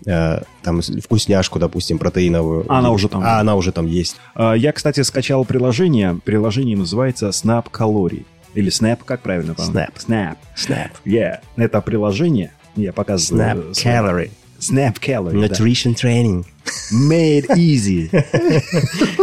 э, 0.05 0.43
там 0.63 0.83
вкусняшку, 0.83 1.59
допустим, 1.59 1.99
протеиновую. 1.99 2.67
А 2.69 2.79
она 2.81 2.91
уже 2.91 3.09
там. 3.09 3.23
А 3.25 3.41
она 3.41 3.57
уже 3.57 3.73
там 3.73 3.87
есть. 3.87 4.17
А, 4.35 4.53
Я, 4.53 4.73
кстати, 4.73 5.01
скачал 5.01 5.47
приложение. 5.47 6.19
Приложение 6.25 6.77
называется 6.77 7.29
Snap 7.29 7.71
Calorie. 7.71 8.25
Или 8.55 8.71
Snap, 8.71 8.99
как 9.05 9.21
правильно? 9.23 9.53
Snap. 9.53 9.95
Snap. 9.97 10.37
Snap. 10.57 10.91
Yeah. 11.07 11.39
Это 11.57 11.81
приложение. 11.81 12.53
Я 12.77 12.93
показываю. 12.93 13.73
Snap 13.73 13.73
Calorie. 13.73 14.31
Snap 14.61 14.95
Calorie, 15.01 15.41
да. 15.49 15.55
Nutrition 15.55 15.95
Training. 15.95 16.45
Made 16.93 17.47
easy. 17.57 18.09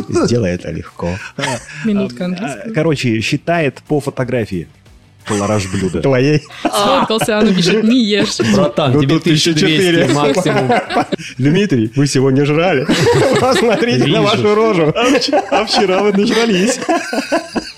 Сделай 0.26 0.52
это 0.52 0.72
легко. 0.72 1.10
Минутка 1.86 2.26
А, 2.26 2.28
английского. 2.28 2.74
Короче, 2.74 3.20
считает 3.22 3.82
по 3.88 4.00
фотографии 4.02 4.68
колораж 5.26 5.68
блюда. 5.72 6.02
Твоей. 6.02 6.42
Сфоткался, 6.62 7.40
она 7.40 7.54
пишет, 7.54 7.84
не 7.84 8.04
ешь. 8.04 8.38
Братан, 8.54 8.94
Ну, 8.94 9.02
тебе 9.04 9.16
тут 9.16 9.28
еще 9.28 9.52
1200 9.52 9.78
четыре. 9.78 10.14
максимум. 10.14 10.72
Дмитрий, 11.38 11.92
вы 11.96 12.08
сегодня 12.08 12.46
жрали. 12.46 12.86
Посмотрите 13.40 14.08
на 14.08 14.22
вашу 14.24 14.56
рожу. 14.56 14.94
А 15.52 15.66
вчера 15.66 16.02
вы 16.04 16.14
нажрались. 16.14 16.80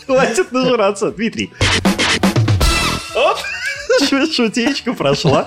Хватит 0.05 0.51
нажраться, 0.51 1.11
Дмитрий. 1.11 1.51
Оп, 4.01 4.07
шу- 4.09 4.31
шутечка 4.31 4.93
прошла. 4.93 5.45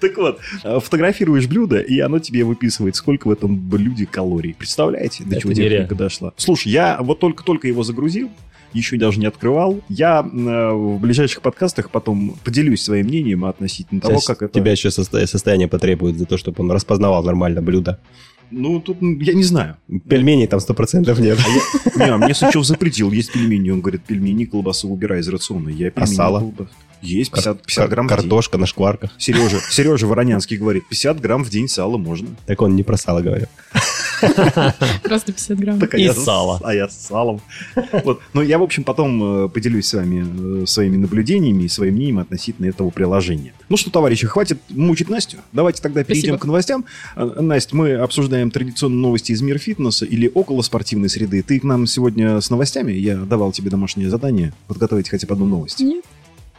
Так 0.00 0.16
вот, 0.16 0.38
фотографируешь 0.62 1.46
блюдо, 1.46 1.78
и 1.80 1.98
оно 2.00 2.18
тебе 2.18 2.44
выписывает, 2.44 2.94
сколько 2.96 3.28
в 3.28 3.30
этом 3.30 3.56
блюде 3.56 4.06
калорий. 4.06 4.54
Представляете, 4.58 5.24
до 5.24 5.40
чего 5.40 5.52
техника 5.52 5.94
дошла? 5.94 6.32
Слушай, 6.36 6.72
я 6.72 6.98
вот 7.00 7.20
только-только 7.20 7.66
его 7.68 7.82
загрузил, 7.82 8.30
еще 8.72 8.96
даже 8.96 9.18
не 9.20 9.26
открывал. 9.26 9.80
Я 9.88 10.20
э, 10.20 10.70
в 10.72 10.98
ближайших 10.98 11.40
подкастах 11.42 11.90
потом 11.90 12.36
поделюсь 12.44 12.82
своим 12.82 13.06
мнением 13.06 13.44
относительно 13.44 14.00
того, 14.00 14.20
как 14.26 14.42
это... 14.42 14.52
Тебя 14.60 14.72
еще 14.72 14.88
состо- 14.88 15.24
состояние 15.26 15.68
потребует 15.68 16.18
за 16.18 16.26
то, 16.26 16.36
чтобы 16.36 16.62
он 16.62 16.70
распознавал 16.72 17.22
нормально 17.22 17.62
блюдо. 17.62 18.00
Ну, 18.56 18.80
тут 18.80 18.98
я 19.00 19.34
не 19.34 19.42
знаю. 19.42 19.76
Пельменей 20.08 20.46
там 20.46 20.60
100% 20.60 21.20
нет. 21.20 21.38
Не, 21.96 22.16
мне 22.16 22.34
Сычев 22.34 22.64
запретил 22.64 23.10
есть 23.12 23.32
пельмени. 23.32 23.70
Он 23.70 23.80
говорит, 23.80 24.02
пельмени, 24.04 24.44
колбасу 24.44 24.88
убирай 24.88 25.20
из 25.20 25.28
рациона. 25.28 25.68
Я 25.68 25.90
пельмени 25.90 26.14
сало? 26.14 26.40
колбас- 26.40 26.68
Есть 27.02 27.32
50, 27.32 27.62
50 27.66 27.90
грамм 27.90 28.06
в 28.06 28.10
день. 28.10 28.16
Картошка 28.18 28.58
на 28.58 28.66
шкварках. 28.66 29.10
Сережа, 29.18 29.58
Сережа 29.70 30.06
Воронянский 30.06 30.56
говорит, 30.56 30.84
50 30.88 31.20
грамм 31.20 31.44
в 31.44 31.50
день 31.50 31.68
сала 31.68 31.98
можно. 31.98 32.28
Так 32.46 32.62
он 32.62 32.76
не 32.76 32.82
про 32.82 32.96
сало 32.96 33.20
говорил. 33.20 33.48
Просто 35.02 35.32
50 35.32 35.58
грамм. 35.58 35.78
Так, 35.80 35.94
а 35.94 35.98
И 35.98 36.08
с- 36.08 36.24
сало. 36.24 36.60
А 36.62 36.74
я 36.74 36.88
с 36.88 37.06
салом. 37.06 37.40
Вот. 38.04 38.20
Ну, 38.32 38.42
я, 38.42 38.58
в 38.58 38.62
общем, 38.62 38.84
потом 38.84 39.44
э, 39.44 39.48
поделюсь 39.48 39.86
с 39.86 39.94
вами 39.94 40.62
э, 40.62 40.66
своими 40.66 40.96
наблюдениями 40.96 41.64
и 41.64 41.68
своим 41.68 41.94
мнением 41.94 42.18
относительно 42.18 42.66
этого 42.66 42.90
приложения. 42.90 43.52
Ну 43.68 43.76
что, 43.76 43.90
товарищи, 43.90 44.26
хватит 44.26 44.58
мучить 44.70 45.08
Настю. 45.08 45.38
Давайте 45.52 45.82
тогда 45.82 46.04
перейдем 46.04 46.30
Спасибо. 46.30 46.38
к 46.38 46.44
новостям. 46.46 46.84
Э, 47.16 47.24
Настя, 47.40 47.76
мы 47.76 47.92
обсуждаем 47.94 48.50
традиционные 48.50 49.00
новости 49.00 49.32
из 49.32 49.42
мира 49.42 49.58
фитнеса 49.58 50.04
или 50.04 50.30
около 50.32 50.62
спортивной 50.62 51.08
среды. 51.08 51.42
Ты 51.42 51.60
к 51.60 51.64
нам 51.64 51.86
сегодня 51.86 52.40
с 52.40 52.50
новостями? 52.50 52.92
Я 52.92 53.16
давал 53.16 53.52
тебе 53.52 53.70
домашнее 53.70 54.10
задание 54.10 54.52
подготовить 54.68 55.08
хотя 55.08 55.26
бы 55.26 55.34
одну 55.34 55.46
новость. 55.46 55.80
Нет. 55.80 56.04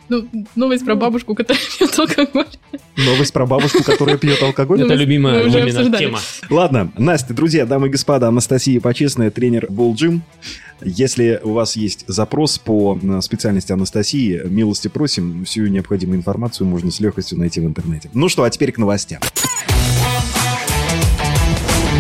Ну, 0.10 0.28
новость 0.56 0.86
про 0.86 0.96
бабушку, 0.96 1.34
которая 1.36 1.62
пьет 1.80 1.98
алкоголь. 2.00 2.46
Новость 2.98 3.34
про 3.34 3.46
бабушку, 3.46 3.84
которая 3.84 4.18
пьет 4.18 4.42
алкоголь. 4.44 4.80
Ну, 4.80 4.86
Это 4.86 4.94
любимая 4.96 5.46
обсуждали. 5.46 5.98
тема. 5.98 6.20
Ладно, 6.50 6.92
Настя, 6.98 7.34
друзья, 7.34 7.66
дамы 7.66 7.88
и 7.88 7.90
господа, 7.90 8.28
Анастасия 8.28 8.80
Почестная, 8.80 9.32
тренер 9.32 9.68
Болджим. 9.70 10.22
Если 10.82 11.40
у 11.44 11.54
вас 11.54 11.76
есть 11.78 12.04
запрос 12.08 12.60
по 12.60 13.00
э, 13.02 13.22
специальности 13.22 13.72
Анастасии, 13.72 14.42
милости 14.46 14.90
просим. 14.90 15.46
Всю 15.46 15.68
необходимую 15.68 16.20
информацию 16.20 16.68
можно 16.68 16.92
с 16.92 17.00
легкостью 17.00 17.40
найти 17.40 17.62
в 17.62 17.66
интернете. 17.66 18.10
Ну 18.14 18.28
что, 18.30 18.44
а 18.44 18.50
теперь 18.50 18.72
к 18.74 18.78
новостям. 18.78 19.22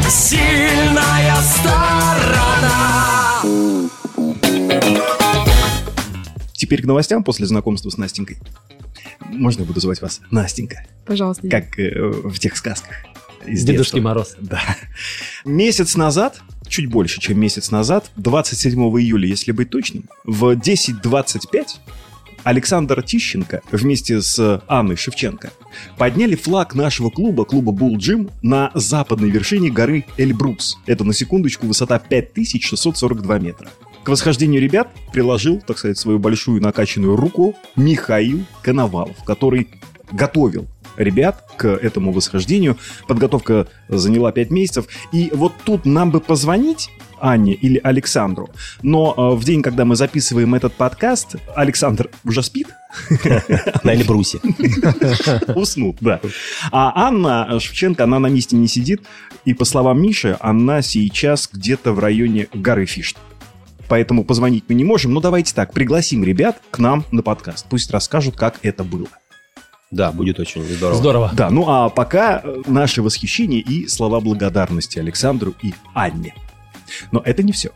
Сильная 0.09 1.35
сторона. 1.41 3.14
Теперь 6.65 6.81
к 6.81 6.85
новостям 6.85 7.23
после 7.23 7.45
знакомства 7.45 7.91
с 7.91 7.97
Настенькой. 7.97 8.39
Можно 9.29 9.61
я 9.61 9.67
буду 9.67 9.79
звать 9.79 10.01
вас 10.01 10.19
Настенька, 10.31 10.83
Пожалуйста. 11.05 11.47
как 11.47 11.77
э, 11.77 11.91
в 11.95 12.39
тех 12.39 12.57
сказках. 12.57 12.95
из 13.45 13.63
Дедушки 13.63 13.97
детства. 13.97 13.99
Мороз. 13.99 14.35
Да. 14.39 14.59
Месяц 15.45 15.95
назад, 15.95 16.41
чуть 16.67 16.87
больше, 16.87 17.21
чем 17.21 17.39
месяц 17.39 17.69
назад, 17.69 18.09
27 18.15 18.79
июля, 18.99 19.27
если 19.27 19.51
быть 19.51 19.69
точным, 19.69 20.05
в 20.23 20.53
10.25 20.53 21.67
Александр 22.43 23.03
Тищенко 23.03 23.61
вместе 23.71 24.19
с 24.19 24.63
Анной 24.67 24.95
Шевченко 24.95 25.51
подняли 25.99 26.33
флаг 26.33 26.73
нашего 26.73 27.11
клуба, 27.11 27.45
клуба 27.45 27.71
Bull 27.73 27.97
Gym, 27.97 28.31
на 28.41 28.71
западной 28.73 29.29
вершине 29.29 29.69
горы 29.69 30.05
Эльбрус. 30.17 30.79
Это, 30.87 31.03
на 31.03 31.13
секундочку, 31.13 31.67
высота 31.67 31.99
5642 31.99 33.37
метра. 33.37 33.69
К 34.05 34.09
восхождению 34.09 34.61
ребят 34.61 34.87
приложил, 35.11 35.59
так 35.65 35.79
сказать, 35.79 35.97
свою 35.97 36.19
большую 36.19 36.61
накачанную 36.61 37.15
руку 37.15 37.55
Михаил 37.75 38.45
Коновалов, 38.61 39.23
который 39.23 39.67
готовил 40.11 40.67
ребят 40.95 41.43
к 41.57 41.65
этому 41.65 42.11
восхождению. 42.11 42.77
Подготовка 43.07 43.67
заняла 43.89 44.31
5 44.31 44.51
месяцев. 44.51 44.85
И 45.11 45.31
вот 45.33 45.53
тут 45.63 45.85
нам 45.85 46.11
бы 46.11 46.21
позвонить 46.21 46.91
Анне 47.19 47.53
или 47.53 47.79
Александру. 47.83 48.51
Но 48.83 49.15
э, 49.17 49.35
в 49.35 49.43
день, 49.43 49.63
когда 49.63 49.85
мы 49.85 49.95
записываем 49.95 50.53
этот 50.53 50.75
подкаст, 50.75 51.37
Александр 51.55 52.11
уже 52.23 52.43
спит, 52.43 52.67
На 53.83 53.95
Эльбрусе. 53.95 54.39
уснул, 55.55 55.95
да. 55.99 56.21
А 56.71 57.07
Анна 57.07 57.59
Шевченко, 57.59 58.03
она 58.03 58.19
на 58.19 58.27
месте 58.27 58.55
не 58.55 58.67
сидит. 58.67 59.01
И 59.45 59.55
по 59.55 59.65
словам 59.65 59.99
Миши, 59.99 60.37
она 60.39 60.83
сейчас 60.83 61.49
где-то 61.51 61.91
в 61.91 61.99
районе 61.99 62.47
горы 62.53 62.85
Фишт. 62.85 63.17
Поэтому 63.87 64.23
позвонить 64.23 64.65
мы 64.67 64.75
не 64.75 64.83
можем. 64.83 65.13
Но 65.13 65.21
давайте 65.21 65.53
так, 65.53 65.73
пригласим 65.73 66.23
ребят 66.23 66.61
к 66.71 66.79
нам 66.79 67.05
на 67.11 67.21
подкаст. 67.21 67.65
Пусть 67.69 67.91
расскажут, 67.91 68.35
как 68.35 68.59
это 68.63 68.83
было. 68.83 69.07
Да, 69.91 70.11
будет 70.11 70.39
очень 70.39 70.63
здорово. 70.63 70.97
Здорово. 70.97 71.31
Да, 71.33 71.49
ну 71.49 71.69
а 71.69 71.89
пока 71.89 72.41
э, 72.43 72.61
наше 72.67 73.01
восхищение 73.01 73.61
и 73.61 73.87
слова 73.87 74.19
благодарности 74.19 74.99
Александру 74.99 75.53
и 75.61 75.73
Анне. 75.93 76.35
Но 77.11 77.21
это 77.23 77.43
не 77.43 77.51
все. 77.51 77.71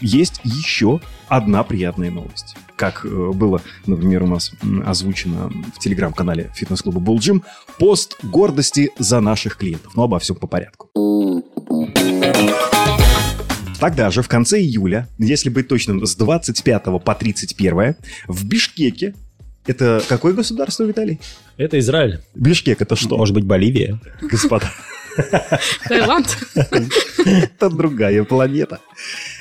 Есть 0.00 0.40
еще 0.44 1.00
одна 1.28 1.64
приятная 1.64 2.10
новость. 2.10 2.56
Как 2.76 3.04
э, 3.04 3.08
было, 3.08 3.62
например, 3.86 4.24
у 4.24 4.26
нас 4.26 4.52
озвучено 4.84 5.50
в 5.74 5.78
телеграм-канале 5.78 6.52
фитнес-клуба 6.54 7.00
Булджим, 7.00 7.42
пост 7.78 8.18
гордости 8.22 8.90
за 8.98 9.20
наших 9.20 9.56
клиентов. 9.56 9.96
Но 9.96 10.04
обо 10.04 10.18
всем 10.18 10.36
по 10.36 10.46
порядку. 10.46 10.90
Тогда 13.78 14.10
же, 14.10 14.22
в 14.22 14.28
конце 14.28 14.60
июля, 14.60 15.08
если 15.18 15.50
быть 15.50 15.68
точным, 15.68 16.06
с 16.06 16.16
25 16.16 16.84
по 17.04 17.14
31, 17.14 17.96
в 18.26 18.44
Бишкеке, 18.46 19.14
это 19.66 20.02
какое 20.08 20.32
государство, 20.32 20.84
Виталий? 20.84 21.20
Это 21.56 21.78
Израиль. 21.78 22.20
Бишкек 22.34 22.80
это 22.80 22.96
что? 22.96 23.16
Может 23.18 23.34
быть, 23.34 23.44
Боливия? 23.44 24.00
Господа, 24.22 24.70
Таиланд. 25.88 26.38
это 27.24 27.70
другая 27.70 28.24
планета. 28.24 28.80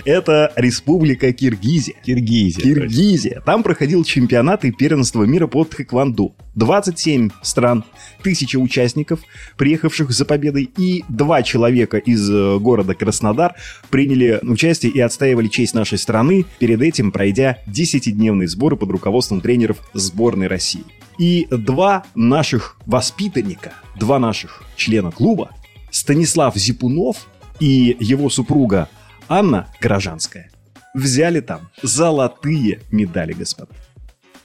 Это 0.03 0.51
Республика 0.55 1.31
Киргизия. 1.33 1.95
Киргизия. 2.03 2.63
Киргизия. 2.63 3.41
Там 3.45 3.63
проходил 3.63 4.03
чемпионат 4.03 4.65
и 4.65 4.71
первенство 4.71 5.23
мира 5.23 5.47
по 5.47 5.63
тхэквондо. 5.63 6.35
27 6.55 7.29
стран, 7.41 7.83
тысяча 8.23 8.57
участников, 8.57 9.19
приехавших 9.57 10.11
за 10.11 10.25
победой, 10.25 10.69
и 10.77 11.03
два 11.09 11.43
человека 11.43 11.97
из 11.97 12.29
э, 12.29 12.57
города 12.59 12.95
Краснодар 12.95 13.55
приняли 13.89 14.39
участие 14.41 14.91
и 14.91 14.99
отстаивали 15.01 15.47
честь 15.47 15.73
нашей 15.73 15.97
страны, 15.97 16.45
перед 16.59 16.81
этим 16.81 17.11
пройдя 17.11 17.57
10-дневные 17.67 18.47
сборы 18.47 18.77
под 18.77 18.89
руководством 18.91 19.41
тренеров 19.41 19.77
сборной 19.93 20.47
России. 20.47 20.83
И 21.17 21.47
два 21.49 22.05
наших 22.13 22.77
воспитанника, 22.85 23.73
два 23.97 24.19
наших 24.19 24.63
члена 24.75 25.11
клуба, 25.11 25.51
Станислав 25.95 26.57
Зипунов 26.57 27.27
и 27.61 27.95
его 28.01 28.29
супруга 28.29 28.89
Анна 29.29 29.69
Горожанская, 29.79 30.51
взяли 30.93 31.39
там 31.39 31.69
золотые 31.81 32.81
медали, 32.91 33.31
господа. 33.31 33.71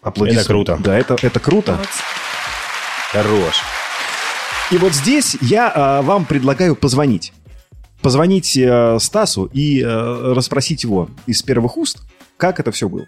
Аплодисменты. 0.00 0.42
Это 0.42 0.48
круто. 0.48 0.78
Да, 0.80 0.96
это, 0.96 1.16
это 1.20 1.40
круто. 1.40 1.78
Хорош. 3.10 3.56
И 4.70 4.76
вот 4.76 4.92
здесь 4.92 5.36
я 5.40 5.72
а, 5.74 6.02
вам 6.02 6.24
предлагаю 6.24 6.76
позвонить. 6.76 7.32
Позвонить 8.00 8.56
э, 8.56 8.98
Стасу 9.00 9.46
и 9.46 9.82
э, 9.82 10.32
расспросить 10.32 10.84
его 10.84 11.10
из 11.26 11.42
первых 11.42 11.76
уст, 11.76 11.98
как 12.36 12.60
это 12.60 12.70
все 12.70 12.88
было. 12.88 13.06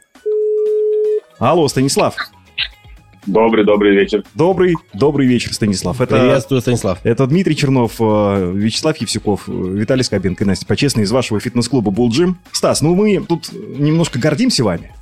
Алло, 1.39 1.69
Станислав. 1.69 2.17
Добрый, 3.27 3.65
добрый 3.65 3.95
вечер. 3.95 4.25
Добрый, 4.35 4.75
добрый 4.95 5.27
вечер, 5.27 5.53
Станислав. 5.53 6.01
Это, 6.01 6.19
Приветствую, 6.19 6.61
Станислав. 6.61 6.99
это 7.05 7.27
Дмитрий 7.27 7.55
Чернов, 7.55 7.95
э, 8.01 8.53
Вячеслав 8.55 8.97
Евсюков, 8.97 9.49
э, 9.49 9.53
Виталий 9.53 10.03
Скобенко 10.03 10.43
и 10.43 10.47
Настя 10.47 10.67
Почестный 10.67 11.05
из 11.05 11.13
вашего 11.13 11.39
фитнес-клуба 11.39 11.91
Булджим. 11.91 12.39
Стас, 12.51 12.83
ну 12.83 12.95
мы 12.95 13.25
тут 13.27 13.53
немножко 13.53 14.19
гордимся 14.19 14.65
вами. 14.65 14.93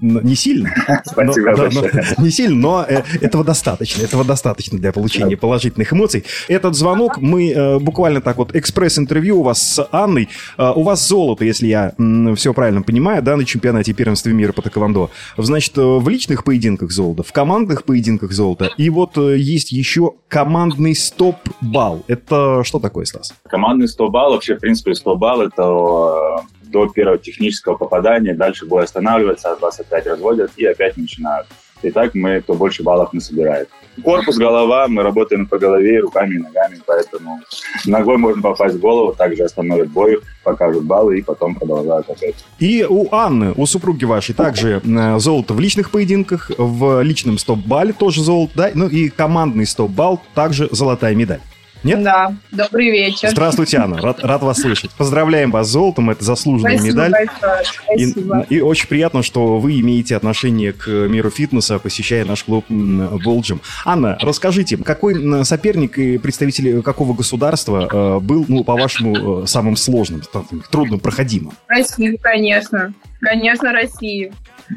Не 0.00 0.34
сильно. 0.34 0.70
Спасибо 1.04 1.50
Но- 1.50 1.56
да, 1.56 1.68
но- 2.16 2.24
не 2.24 2.30
сильно, 2.30 2.56
но 2.56 2.84
э, 2.88 3.02
этого 3.20 3.44
достаточно. 3.44 4.02
Этого 4.02 4.24
достаточно 4.24 4.78
для 4.78 4.92
получения 4.92 5.36
положительных 5.36 5.92
эмоций. 5.92 6.24
Этот 6.48 6.74
звонок 6.74 7.18
мы 7.18 7.50
э, 7.50 7.78
буквально 7.78 8.20
так 8.20 8.36
вот 8.36 8.54
экспресс-интервью 8.54 9.40
у 9.40 9.42
вас 9.42 9.60
с 9.62 9.88
Анной. 9.90 10.28
Э, 10.56 10.72
у 10.74 10.82
вас 10.82 11.06
золото, 11.06 11.44
если 11.44 11.66
я 11.66 11.92
все 12.36 12.54
правильно 12.54 12.82
понимаю, 12.82 13.22
да, 13.22 13.36
на 13.36 13.44
чемпионате 13.44 13.92
первенства 13.92 14.30
мира 14.30 14.52
по 14.52 14.62
тэквондо. 14.62 15.10
Значит, 15.36 15.76
э, 15.78 15.82
в 15.82 16.08
личных 16.08 16.44
поединках 16.44 16.90
золото, 16.92 17.22
в 17.22 17.32
командных 17.32 17.84
поединках 17.84 18.32
золото. 18.32 18.70
И 18.76 18.90
вот 18.90 19.16
э, 19.18 19.36
есть 19.38 19.72
еще 19.72 20.12
командный 20.28 20.94
стоп-балл. 20.94 22.04
Это 22.06 22.62
что 22.64 22.78
такое, 22.78 23.04
Стас? 23.04 23.34
Командный 23.48 23.88
100 23.88 24.08
баллов, 24.10 24.34
вообще, 24.36 24.56
в 24.56 24.60
принципе, 24.60 24.94
100 24.94 25.16
баллов 25.16 25.52
это 25.52 25.62
э, 25.62 26.57
до 26.70 26.88
первого 26.88 27.18
технического 27.18 27.76
попадания, 27.76 28.34
дальше 28.34 28.66
бой 28.66 28.84
останавливается, 28.84 29.56
вас 29.60 29.80
опять 29.80 30.06
разводят 30.06 30.50
и 30.56 30.64
опять 30.64 30.96
начинают. 30.96 31.46
И 31.82 31.90
так 31.90 32.14
мы, 32.14 32.40
кто 32.40 32.54
больше 32.54 32.82
баллов 32.82 33.12
не 33.12 33.20
собирает. 33.20 33.68
Корпус, 34.02 34.36
голова, 34.36 34.88
мы 34.88 35.02
работаем 35.02 35.46
по 35.46 35.58
голове, 35.58 36.00
руками 36.00 36.36
и 36.36 36.38
ногами, 36.38 36.80
поэтому 36.86 37.40
ногой 37.84 38.16
можно 38.16 38.42
попасть 38.42 38.76
в 38.76 38.80
голову, 38.80 39.14
также 39.14 39.44
остановят 39.44 39.88
бой, 39.88 40.20
покажут 40.44 40.84
баллы 40.84 41.18
и 41.18 41.22
потом 41.22 41.54
продолжают 41.54 42.08
опять. 42.08 42.44
И 42.58 42.86
у 42.88 43.08
Анны, 43.12 43.52
у 43.56 43.66
супруги 43.66 44.04
вашей, 44.04 44.34
также 44.34 44.80
э, 44.84 45.18
золото 45.18 45.54
в 45.54 45.60
личных 45.60 45.90
поединках, 45.90 46.50
в 46.56 47.02
личном 47.02 47.38
стоп-балле 47.38 47.92
тоже 47.92 48.22
золото, 48.22 48.52
да, 48.54 48.70
ну 48.74 48.88
и 48.88 49.08
командный 49.08 49.66
стоп-балл, 49.66 50.20
также 50.34 50.68
золотая 50.70 51.14
медаль. 51.14 51.40
Нет? 51.84 52.02
Да, 52.02 52.34
добрый 52.50 52.90
вечер. 52.90 53.28
Здравствуйте, 53.30 53.78
Анна, 53.78 53.98
рад, 54.00 54.24
рад 54.24 54.42
вас 54.42 54.60
слышать. 54.60 54.90
Поздравляем 54.92 55.50
вас 55.50 55.68
с 55.68 55.70
золотом, 55.70 56.10
это 56.10 56.24
заслуженная 56.24 56.76
Спасибо 56.76 57.04
медаль. 57.06 57.12
большое. 57.12 57.62
И, 57.96 58.06
Спасибо. 58.06 58.46
и 58.48 58.60
очень 58.60 58.88
приятно, 58.88 59.22
что 59.22 59.58
вы 59.58 59.78
имеете 59.80 60.16
отношение 60.16 60.72
к 60.72 60.88
миру 60.88 61.30
фитнеса, 61.30 61.78
посещая 61.78 62.24
наш 62.24 62.44
клуб 62.44 62.64
Волджим. 62.68 63.60
Анна, 63.84 64.18
расскажите, 64.20 64.76
какой 64.76 65.44
соперник 65.44 65.98
и 65.98 66.18
представитель 66.18 66.82
какого 66.82 67.14
государства 67.14 67.88
э, 67.90 68.18
был, 68.20 68.44
ну, 68.48 68.64
по-вашему, 68.64 69.44
э, 69.44 69.46
самым 69.46 69.76
сложным, 69.76 70.22
трудным, 70.70 70.98
проходимым? 71.00 71.52
Россию, 71.68 72.18
конечно. 72.20 72.92
Конечно, 73.20 73.72
Россию. 73.72 74.32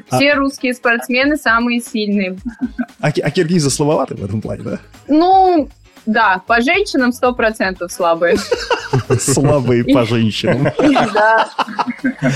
А- 0.09 0.17
Все 0.17 0.33
русские 0.33 0.73
спортсмены 0.73 1.35
самые 1.37 1.79
сильные. 1.81 2.37
А, 2.99 3.07
а 3.09 3.31
киргизы 3.31 3.69
слабоваты 3.69 4.15
в 4.15 4.23
этом 4.23 4.41
плане, 4.41 4.63
да? 4.63 4.79
Ну, 5.07 5.69
да, 6.05 6.41
по 6.47 6.61
женщинам 6.61 7.11
сто 7.13 7.33
процентов 7.33 7.91
слабые. 7.91 8.37
Слабые 9.19 9.83
по 9.85 10.05
женщинам. 10.05 10.67
Да. 11.13 11.49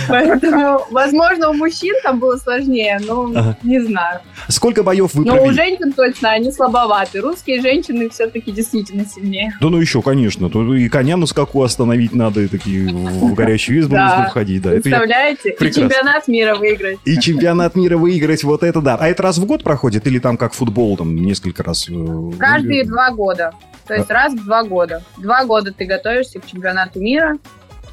Поэтому, 0.07 0.85
возможно, 0.91 1.49
у 1.49 1.53
мужчин 1.53 1.93
там 2.03 2.19
было 2.19 2.37
сложнее, 2.37 2.99
но 3.05 3.31
Ага. 3.35 3.57
не 3.63 3.79
знаю. 3.79 4.19
Сколько 4.47 4.83
боев 4.83 5.13
вы 5.13 5.25
Но 5.25 5.33
у 5.33 5.37
провели? 5.37 5.53
женщин 5.55 5.93
точно 5.93 6.31
они 6.31 6.51
слабоваты. 6.51 7.19
Русские 7.21 7.61
женщины 7.61 8.09
все-таки 8.09 8.51
действительно 8.51 9.05
сильнее. 9.05 9.53
Да 9.61 9.69
ну 9.69 9.77
еще, 9.79 10.01
конечно. 10.01 10.49
Тут 10.49 10.75
и 10.75 10.87
коня 10.89 11.17
на 11.17 11.25
скаку 11.25 11.63
остановить 11.63 12.13
надо, 12.13 12.41
и 12.41 12.47
такие 12.47 12.87
в 12.89 13.33
горячую 13.33 13.79
избу 13.81 13.95
нужно 13.95 14.27
входить. 14.29 14.61
Да, 14.61 14.71
Представляете? 14.71 15.55
И 15.59 15.71
чемпионат 15.71 16.27
мира 16.27 16.55
выиграть. 16.55 16.99
И 17.05 17.19
чемпионат 17.19 17.75
мира 17.75 17.97
выиграть, 17.97 18.43
вот 18.43 18.63
это 18.63 18.81
да. 18.81 18.97
А 18.99 19.07
это 19.07 19.23
раз 19.23 19.37
в 19.37 19.45
год 19.45 19.63
проходит 19.63 20.05
или 20.07 20.19
там 20.19 20.37
как 20.37 20.53
футбол, 20.53 20.97
там 20.97 21.15
несколько 21.15 21.63
раз? 21.63 21.87
э, 21.89 22.31
Каждые 22.37 22.83
два 22.85 23.11
года. 23.11 23.51
То 23.87 23.93
есть 23.93 24.09
раз 24.09 24.33
в 24.33 24.43
два 24.45 24.63
года. 24.63 25.03
Два 25.17 25.45
года 25.45 25.71
ты 25.71 25.85
готовишься 25.85 26.39
к 26.39 26.45
чемпионату 26.45 26.99
мира, 26.99 27.37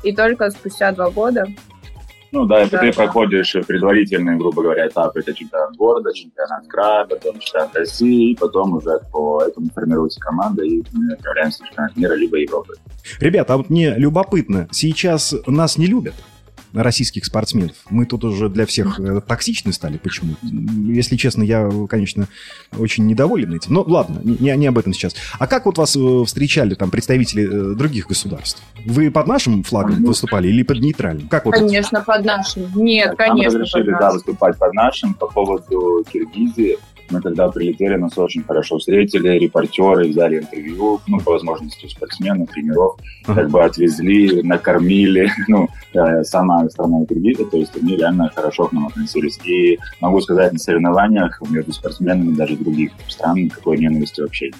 и 0.02 0.14
только 0.14 0.50
спустя 0.50 0.92
два 0.92 1.10
года. 1.10 1.46
Ну 2.32 2.46
да, 2.46 2.60
это 2.60 2.70
Да, 2.72 2.78
ты 2.78 2.86
да. 2.86 2.92
проходишь 2.94 3.52
предварительные, 3.66 4.38
грубо 4.38 4.62
говоря, 4.62 4.88
этапы. 4.88 5.20
Это 5.20 5.34
чемпионат 5.34 5.76
города, 5.76 6.14
чемпионат 6.14 6.66
края, 6.66 7.04
потом 7.04 7.38
чемпионат 7.38 7.76
России, 7.76 8.30
и 8.30 8.36
потом 8.36 8.72
уже 8.72 9.00
по 9.12 9.42
этому 9.42 9.68
формируется 9.74 10.18
команда, 10.18 10.64
и 10.64 10.82
мы 10.92 11.12
отправляемся 11.12 11.62
в 11.62 11.66
чемпионат 11.68 11.96
мира 11.96 12.14
либо 12.14 12.38
Европы. 12.38 12.74
Ребята, 13.20 13.52
а 13.52 13.56
вот 13.58 13.68
мне 13.68 13.94
любопытно, 13.96 14.66
сейчас 14.70 15.34
нас 15.46 15.76
не 15.76 15.86
любят 15.86 16.14
российских 16.72 17.24
спортсменов. 17.24 17.76
Мы 17.90 18.06
тут 18.06 18.24
уже 18.24 18.48
для 18.48 18.66
всех 18.66 18.98
э, 18.98 19.20
токсичны 19.20 19.72
стали 19.72 19.98
почему 19.98 20.36
Если 20.42 21.16
честно, 21.16 21.42
я, 21.42 21.70
конечно, 21.88 22.28
очень 22.76 23.06
недоволен 23.06 23.54
этим. 23.54 23.74
Но 23.74 23.82
ладно, 23.82 24.20
не, 24.22 24.56
не 24.56 24.66
об 24.66 24.78
этом 24.78 24.92
сейчас. 24.92 25.14
А 25.38 25.46
как 25.46 25.66
вот 25.66 25.78
вас 25.78 25.96
э, 25.96 26.24
встречали 26.26 26.74
там 26.74 26.90
представители 26.90 27.72
э, 27.72 27.74
других 27.74 28.08
государств? 28.08 28.62
Вы 28.86 29.10
под 29.10 29.26
нашим 29.26 29.62
флагом 29.62 30.04
выступали 30.04 30.48
или 30.48 30.62
под 30.62 30.78
нейтральным? 30.80 31.28
Как 31.28 31.44
вот? 31.44 31.54
Конечно, 31.54 32.00
под 32.00 32.24
нашим. 32.24 32.70
Нет, 32.74 33.08
Нам 33.08 33.16
конечно, 33.16 33.58
под 33.58 33.60
разрешили, 33.60 33.90
да, 33.90 34.00
нашим. 34.00 34.14
выступать 34.14 34.58
под 34.58 34.74
нашим. 34.74 35.14
По 35.14 35.26
поводу 35.26 36.04
Киргизии, 36.12 36.78
мы 37.12 37.20
когда 37.20 37.48
прилетели, 37.48 37.96
нас 37.96 38.16
очень 38.16 38.42
хорошо 38.42 38.78
встретили, 38.78 39.38
репортеры 39.38 40.08
взяли 40.08 40.38
интервью, 40.38 41.00
ну, 41.06 41.20
по 41.20 41.32
возможности 41.32 41.86
спортсменов, 41.86 42.50
тренеров, 42.50 42.96
как 43.26 43.50
бы 43.50 43.62
отвезли, 43.62 44.42
накормили, 44.42 45.30
ну, 45.48 45.68
э, 45.94 46.24
сама 46.24 46.68
страна 46.70 47.04
Киргизия, 47.06 47.46
то 47.46 47.56
есть 47.56 47.76
они 47.76 47.96
реально 47.96 48.30
хорошо 48.34 48.66
к 48.68 48.72
нам 48.72 48.86
относились. 48.86 49.38
И 49.44 49.78
могу 50.00 50.20
сказать, 50.20 50.52
на 50.52 50.58
соревнованиях 50.58 51.40
между 51.50 51.72
спортсменами 51.72 52.34
даже 52.34 52.56
других 52.56 52.92
стран 53.08 53.36
никакой 53.36 53.78
ненависти 53.78 54.20
вообще 54.20 54.46
нет. 54.46 54.56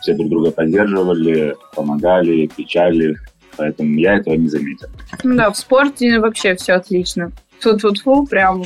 Все 0.00 0.14
друг 0.14 0.28
друга 0.30 0.50
поддерживали, 0.50 1.54
помогали, 1.76 2.46
кричали, 2.46 3.16
поэтому 3.56 3.94
я 3.94 4.16
этого 4.16 4.34
не 4.34 4.48
заметил. 4.48 4.88
Да, 5.22 5.50
в 5.50 5.56
спорте 5.56 6.18
вообще 6.18 6.56
все 6.56 6.72
отлично. 6.72 7.30
Фу-фу-фу, 7.60 8.26
прям 8.26 8.64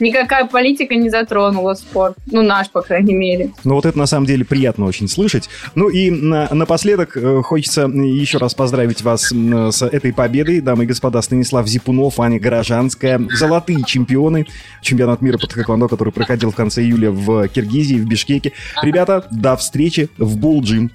никакая 0.00 0.46
политика 0.46 0.94
не 0.94 1.10
затронула 1.10 1.74
спорт. 1.74 2.16
Ну, 2.26 2.42
наш, 2.42 2.70
по 2.70 2.82
крайней 2.82 3.14
мере. 3.14 3.52
Ну 3.64 3.74
вот 3.74 3.86
это 3.86 3.98
на 3.98 4.06
самом 4.06 4.26
деле 4.26 4.44
приятно 4.44 4.86
очень 4.86 5.08
слышать. 5.08 5.48
Ну 5.74 5.88
и 5.88 6.10
на, 6.10 6.48
напоследок 6.52 7.16
э, 7.16 7.42
хочется 7.42 7.82
еще 7.82 8.38
раз 8.38 8.54
поздравить 8.54 9.02
вас 9.02 9.32
с 9.32 9.82
этой 9.82 10.12
победой, 10.12 10.60
дамы 10.60 10.84
и 10.84 10.86
господа, 10.86 11.20
Станислав 11.22 11.66
Зипунов, 11.66 12.20
Аня 12.20 12.38
Горожанская, 12.38 13.20
золотые 13.32 13.84
чемпионы, 13.84 14.46
чемпионат 14.82 15.22
мира 15.22 15.38
по 15.38 15.46
тэквондо, 15.46 15.88
который 15.88 16.12
проходил 16.12 16.50
в 16.50 16.56
конце 16.56 16.82
июля 16.82 17.10
в 17.10 17.48
Киргизии, 17.48 17.96
в 17.96 18.06
Бишкеке. 18.06 18.52
Ребята, 18.82 19.26
до 19.30 19.56
встречи 19.56 20.08
в 20.18 20.36
Булджим. 20.36 20.90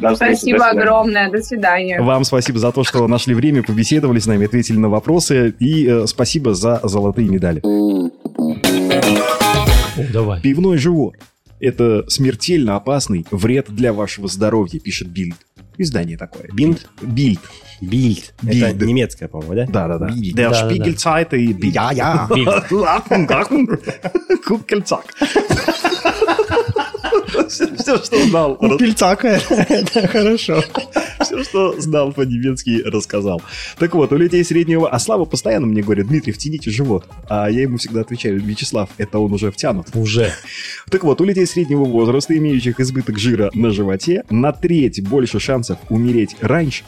До 0.00 0.12
встречи, 0.14 0.36
Спасибо 0.38 0.58
до 0.58 0.64
свидания. 0.64 0.80
огромное. 0.82 1.30
До 1.30 1.42
свидания. 1.42 2.00
Вам 2.02 2.24
спасибо 2.24 2.58
за 2.58 2.72
то, 2.72 2.84
что 2.84 3.06
нашли 3.08 3.34
время, 3.34 3.62
побеседовали 3.62 4.18
с 4.18 4.26
нами, 4.26 4.46
ответили 4.46 4.78
на 4.78 4.88
вопросы. 4.88 5.54
И 5.58 5.86
э, 5.86 6.06
спасибо 6.06 6.54
за 6.54 6.80
золотые 6.82 7.28
медали. 7.28 7.60
Давай. 10.12 10.40
Пивной 10.40 10.78
живот. 10.78 11.14
Это 11.60 12.04
смертельно 12.08 12.76
опасный 12.76 13.26
вред 13.30 13.66
для 13.68 13.92
вашего 13.92 14.28
здоровья, 14.28 14.80
пишет 14.80 15.08
Бильд. 15.08 15.36
Издание 15.76 16.16
такое. 16.16 16.48
Бинд? 16.52 16.88
Бильд. 17.02 17.40
Бильд. 17.82 18.34
Бильд. 18.42 18.62
Это 18.62 18.86
немецкая, 18.86 19.28
по-моему, 19.28 19.54
да? 19.54 19.66
Да-да-да. 19.66 20.06
Бильд. 20.08 20.36
Der 20.36 20.50
Да-да-да. 20.50 20.74
Spiegelzeit 20.74 21.36
и 21.36 21.52
Бильд. 21.52 21.74
Я, 21.74 21.90
я. 21.92 22.28
Кукельцак. 24.46 25.04
Все, 27.50 27.98
что 27.98 28.26
знал. 28.26 28.56
Пельцака, 28.78 29.40
это 29.50 30.08
хорошо. 30.08 30.62
Все, 31.20 31.44
что 31.44 31.80
знал 31.80 32.12
по-немецки, 32.12 32.82
рассказал. 32.84 33.42
Так 33.78 33.94
вот, 33.94 34.12
у 34.12 34.16
людей 34.16 34.44
среднего... 34.44 34.88
А 34.88 34.98
Слава 34.98 35.24
постоянно 35.24 35.66
мне 35.66 35.82
говорит, 35.82 36.06
Дмитрий, 36.06 36.32
втяните 36.32 36.70
живот. 36.70 37.06
А 37.28 37.50
я 37.50 37.62
ему 37.62 37.78
всегда 37.78 38.02
отвечаю, 38.02 38.40
Вячеслав, 38.40 38.90
это 38.98 39.18
он 39.18 39.32
уже 39.32 39.50
втянут. 39.50 39.88
Уже. 39.94 40.32
Так 40.90 41.04
вот, 41.04 41.20
у 41.20 41.24
людей 41.24 41.46
среднего 41.46 41.84
возраста, 41.84 42.36
имеющих 42.36 42.80
избыток 42.80 43.18
жира 43.18 43.50
на 43.54 43.70
животе, 43.70 44.24
на 44.30 44.52
треть 44.52 45.02
больше 45.02 45.40
шансов 45.40 45.78
умереть 45.88 46.36
раньше 46.40 46.84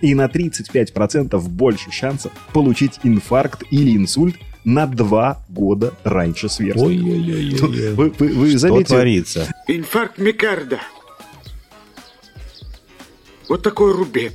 и 0.00 0.14
на 0.14 0.26
35% 0.26 1.38
больше 1.48 1.90
шансов 1.90 2.32
получить 2.52 3.00
инфаркт 3.02 3.64
или 3.70 3.96
инсульт 3.96 4.36
на 4.66 4.86
2 4.86 5.44
года 5.48 5.94
раньше 6.04 6.48
сверстников. 6.48 6.88
Ой-ой-ой. 6.88 7.92
Вы, 7.94 8.10
вы- 8.18 8.28
вы 8.34 8.48
Что 8.50 8.58
заметили? 8.58 8.84
творится? 8.84 9.48
Инфаркт 9.68 10.18
микарда. 10.18 10.80
Вот 13.48 13.62
такой 13.62 13.92
рубец. 13.92 14.32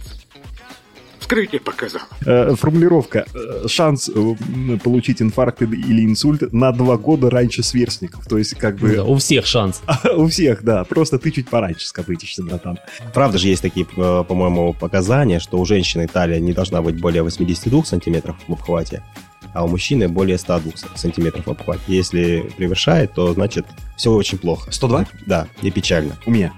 Вскрытие 1.20 1.60
показало. 1.60 2.06
Э, 2.26 2.56
формулировка. 2.56 3.26
Э, 3.34 3.68
Шанс 3.68 4.10
э, 4.10 4.78
получить 4.84 5.22
инфаркт 5.22 5.62
или 5.62 6.06
инсульт 6.06 6.52
на 6.54 6.72
2 6.72 6.98
года 6.98 7.30
раньше 7.30 7.62
сверстников. 7.62 8.26
То 8.26 8.38
есть, 8.38 8.56
как 8.56 8.78
бы... 8.78 8.96
Да, 8.96 9.04
у 9.04 9.18
всех 9.18 9.46
шанс. 9.46 9.82
У 10.16 10.28
всех, 10.28 10.64
да. 10.64 10.86
Просто 10.86 11.20
ты 11.20 11.32
чуть 11.32 11.50
пораньше 11.50 11.88
скопытишься, 11.88 12.42
братан. 12.42 12.80
Правда 13.14 13.38
же 13.38 13.50
есть 13.50 13.62
такие, 13.62 13.86
по-моему, 13.86 14.74
показания, 14.74 15.40
что 15.40 15.58
у 15.60 15.66
женщины 15.66 16.08
талия 16.08 16.40
не 16.40 16.54
должна 16.54 16.82
быть 16.82 17.00
более 17.00 17.22
82 17.24 17.84
сантиметров 17.86 18.38
в 18.48 18.54
обхвате, 18.54 19.04
а 19.54 19.64
у 19.64 19.68
мужчины 19.68 20.08
более 20.08 20.38
102 20.38 20.72
сантиметров 20.96 21.46
в 21.46 21.52
обхвате. 21.52 21.82
Если 21.88 22.52
превышает, 22.58 23.14
то 23.14 23.34
значит 23.34 23.66
все 23.98 24.12
очень 24.12 24.38
плохо. 24.38 24.72
102? 24.72 25.06
Да, 25.26 25.48
и 25.62 25.72
печально. 25.72 26.18
У 26.26 26.32
меня. 26.32 26.54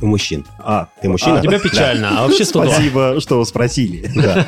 У 0.00 0.06
мужчин. 0.06 0.44
А, 0.58 0.88
Ты 1.00 1.08
мужчина? 1.08 1.36
А, 1.36 1.40
у 1.40 1.42
тебя 1.42 1.58
печально, 1.58 2.18
а 2.18 2.26
вообще 2.26 2.44
102. 2.44 2.72
Спасибо, 2.72 3.20
что 3.20 3.44
спросили. 3.44 4.10
Да. 4.14 4.46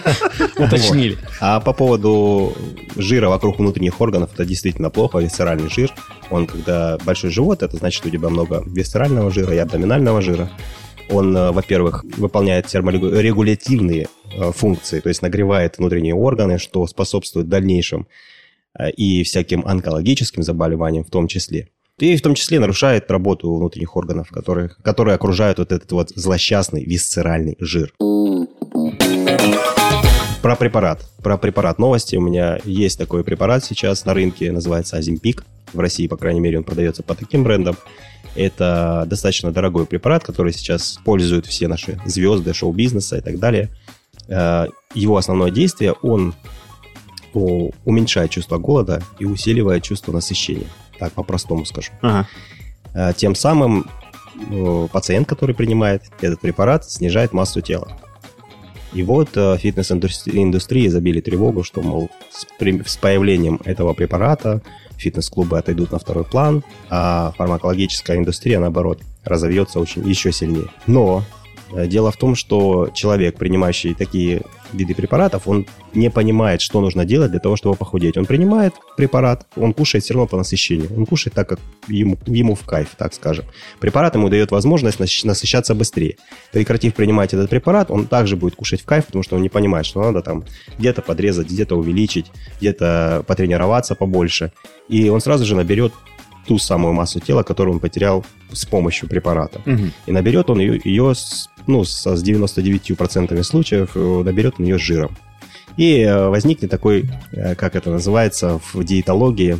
Уточнили. 0.58 1.16
А 1.40 1.60
по 1.60 1.72
поводу 1.72 2.52
жира 2.96 3.28
вокруг 3.28 3.58
внутренних 3.58 4.00
органов, 4.00 4.32
это 4.34 4.44
действительно 4.44 4.90
плохо, 4.90 5.18
висцеральный 5.18 5.70
жир. 5.70 5.94
Он, 6.30 6.46
когда 6.46 6.98
большой 7.04 7.30
живот, 7.30 7.62
это 7.62 7.76
значит, 7.76 8.04
у 8.04 8.10
тебя 8.10 8.28
много 8.28 8.64
висцерального 8.66 9.30
жира 9.30 9.54
и 9.54 9.58
абдоминального 9.58 10.20
жира. 10.20 10.50
Он, 11.08 11.36
э, 11.36 11.52
во-первых, 11.52 12.04
выполняет 12.16 12.66
терморегулятивные 12.66 14.08
э, 14.34 14.52
функции, 14.52 15.00
то 15.00 15.08
есть 15.08 15.22
нагревает 15.22 15.78
внутренние 15.78 16.14
органы, 16.14 16.58
что 16.58 16.86
способствует 16.86 17.48
дальнейшим 17.48 18.06
э, 18.78 18.90
и 18.90 19.22
всяким 19.22 19.66
онкологическим 19.66 20.42
заболеваниям 20.42 21.04
в 21.04 21.10
том 21.10 21.28
числе. 21.28 21.68
И 21.98 22.14
в 22.16 22.22
том 22.22 22.34
числе 22.34 22.60
нарушает 22.60 23.10
работу 23.10 23.54
внутренних 23.54 23.96
органов, 23.96 24.28
которые, 24.28 24.70
которые 24.82 25.14
окружают 25.14 25.58
вот 25.58 25.72
этот 25.72 25.90
вот 25.92 26.10
злосчастный 26.14 26.84
висцеральный 26.84 27.56
жир. 27.58 27.94
Про 30.42 30.56
препарат. 30.56 31.08
Про 31.22 31.38
препарат 31.38 31.78
новости. 31.78 32.16
У 32.16 32.20
меня 32.20 32.58
есть 32.64 32.98
такой 32.98 33.24
препарат 33.24 33.64
сейчас 33.64 34.04
на 34.04 34.12
рынке, 34.12 34.52
называется 34.52 34.96
Оземпик. 34.98 35.44
В 35.76 35.80
России, 35.80 36.08
по 36.08 36.16
крайней 36.16 36.40
мере, 36.40 36.58
он 36.58 36.64
продается 36.64 37.02
по 37.02 37.14
таким 37.14 37.44
брендам. 37.44 37.76
Это 38.34 39.04
достаточно 39.06 39.52
дорогой 39.52 39.86
препарат, 39.86 40.24
который 40.24 40.52
сейчас 40.52 40.98
пользуют 41.04 41.46
все 41.46 41.68
наши 41.68 42.00
звезды 42.04 42.52
шоу-бизнеса 42.52 43.18
и 43.18 43.20
так 43.20 43.38
далее. 43.38 43.68
Э, 44.28 44.66
Его 44.94 45.16
основное 45.16 45.50
действие, 45.50 45.92
он 45.92 46.34
уменьшает 47.32 48.30
чувство 48.30 48.56
голода 48.56 49.02
и 49.18 49.26
усиливает 49.26 49.82
чувство 49.82 50.12
насыщения. 50.12 50.68
Так, 50.98 51.12
по-простому 51.12 51.66
скажу. 51.66 51.92
Ага. 52.00 52.26
Э, 52.94 53.12
Тем 53.16 53.34
самым 53.34 53.86
пациент, 54.92 55.28
который 55.28 55.54
принимает 55.54 56.02
этот 56.20 56.40
препарат, 56.40 56.90
снижает 56.90 57.32
массу 57.32 57.62
тела. 57.62 57.98
И 58.96 59.02
вот 59.02 59.28
э, 59.36 59.58
фитнес-индустрии 59.58 60.88
забили 60.88 61.20
тревогу, 61.20 61.62
что, 61.62 61.82
мол, 61.82 62.08
с, 62.30 62.46
при- 62.58 62.82
с 62.82 62.96
появлением 62.96 63.60
этого 63.66 63.92
препарата 63.92 64.62
фитнес-клубы 64.96 65.58
отойдут 65.58 65.92
на 65.92 65.98
второй 65.98 66.24
план, 66.24 66.64
а 66.88 67.32
фармакологическая 67.36 68.16
индустрия, 68.16 68.58
наоборот, 68.58 69.02
разовьется 69.22 69.80
очень 69.80 70.08
еще 70.08 70.32
сильнее. 70.32 70.68
Но 70.86 71.22
дело 71.72 72.10
в 72.10 72.16
том, 72.16 72.34
что 72.34 72.90
человек, 72.94 73.36
принимающий 73.36 73.94
такие 73.94 74.42
виды 74.72 74.94
препаратов, 74.94 75.46
он 75.46 75.66
не 75.94 76.10
понимает, 76.10 76.60
что 76.60 76.80
нужно 76.80 77.04
делать 77.04 77.30
для 77.30 77.40
того, 77.40 77.56
чтобы 77.56 77.76
похудеть. 77.76 78.16
Он 78.16 78.26
принимает 78.26 78.74
препарат, 78.96 79.46
он 79.56 79.72
кушает 79.72 80.04
все 80.04 80.14
равно 80.14 80.26
по 80.26 80.36
насыщению. 80.36 80.90
Он 80.96 81.06
кушает 81.06 81.34
так, 81.34 81.48
как 81.48 81.60
ему, 81.88 82.18
ему 82.26 82.54
в 82.54 82.64
кайф, 82.64 82.88
так 82.96 83.14
скажем. 83.14 83.44
Препарат 83.80 84.14
ему 84.14 84.28
дает 84.28 84.50
возможность 84.50 84.98
насыщ- 84.98 85.26
насыщаться 85.26 85.74
быстрее. 85.74 86.16
Прекратив 86.52 86.94
принимать 86.94 87.34
этот 87.34 87.50
препарат, 87.50 87.90
он 87.90 88.06
также 88.06 88.36
будет 88.36 88.56
кушать 88.56 88.82
в 88.82 88.84
кайф, 88.84 89.06
потому 89.06 89.22
что 89.22 89.36
он 89.36 89.42
не 89.42 89.48
понимает, 89.48 89.86
что 89.86 90.02
надо 90.02 90.22
там 90.22 90.44
где-то 90.78 91.02
подрезать, 91.02 91.48
где-то 91.48 91.76
увеличить, 91.76 92.26
где-то 92.60 93.24
потренироваться 93.26 93.94
побольше. 93.94 94.52
И 94.88 95.08
он 95.08 95.20
сразу 95.20 95.44
же 95.44 95.56
наберет 95.56 95.92
ту 96.46 96.58
самую 96.58 96.94
массу 96.94 97.20
тела, 97.20 97.42
которую 97.42 97.74
он 97.74 97.80
потерял 97.80 98.24
с 98.52 98.64
помощью 98.64 99.08
препарата. 99.08 99.60
Мгм. 99.64 99.92
И 100.06 100.12
наберет 100.12 100.50
он 100.50 100.60
ее, 100.60 100.80
ее 100.84 101.14
с, 101.14 101.48
ну, 101.66 101.84
с 101.84 102.06
99% 102.06 103.42
случаев, 103.42 103.90
э, 103.94 104.22
наберет 104.24 104.54
он 104.58 104.66
ее 104.66 104.78
жиром. 104.78 105.16
И 105.76 106.00
э, 106.00 106.28
возникнет 106.28 106.70
такой, 106.70 107.10
э, 107.32 107.54
как 107.54 107.76
это 107.76 107.90
называется 107.90 108.60
в 108.72 108.82
диетологии, 108.82 109.58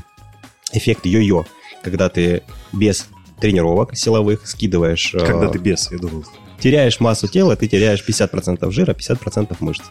эффект 0.73 1.07
йо-йо, 1.07 1.45
когда 1.83 2.09
ты 2.09 2.43
без 2.73 3.09
тренировок 3.41 3.97
силовых 3.97 4.47
скидываешь... 4.47 5.13
Когда 5.13 5.49
ты 5.49 5.59
без, 5.59 5.91
я 5.93 5.99
думал. 5.99 6.25
теряешь 6.59 7.01
массу 7.01 7.29
тела, 7.29 7.55
ты 7.57 7.69
теряешь 7.69 8.03
50% 8.07 8.71
жира, 8.71 8.93
50% 8.93 9.57
мышц. 9.61 9.83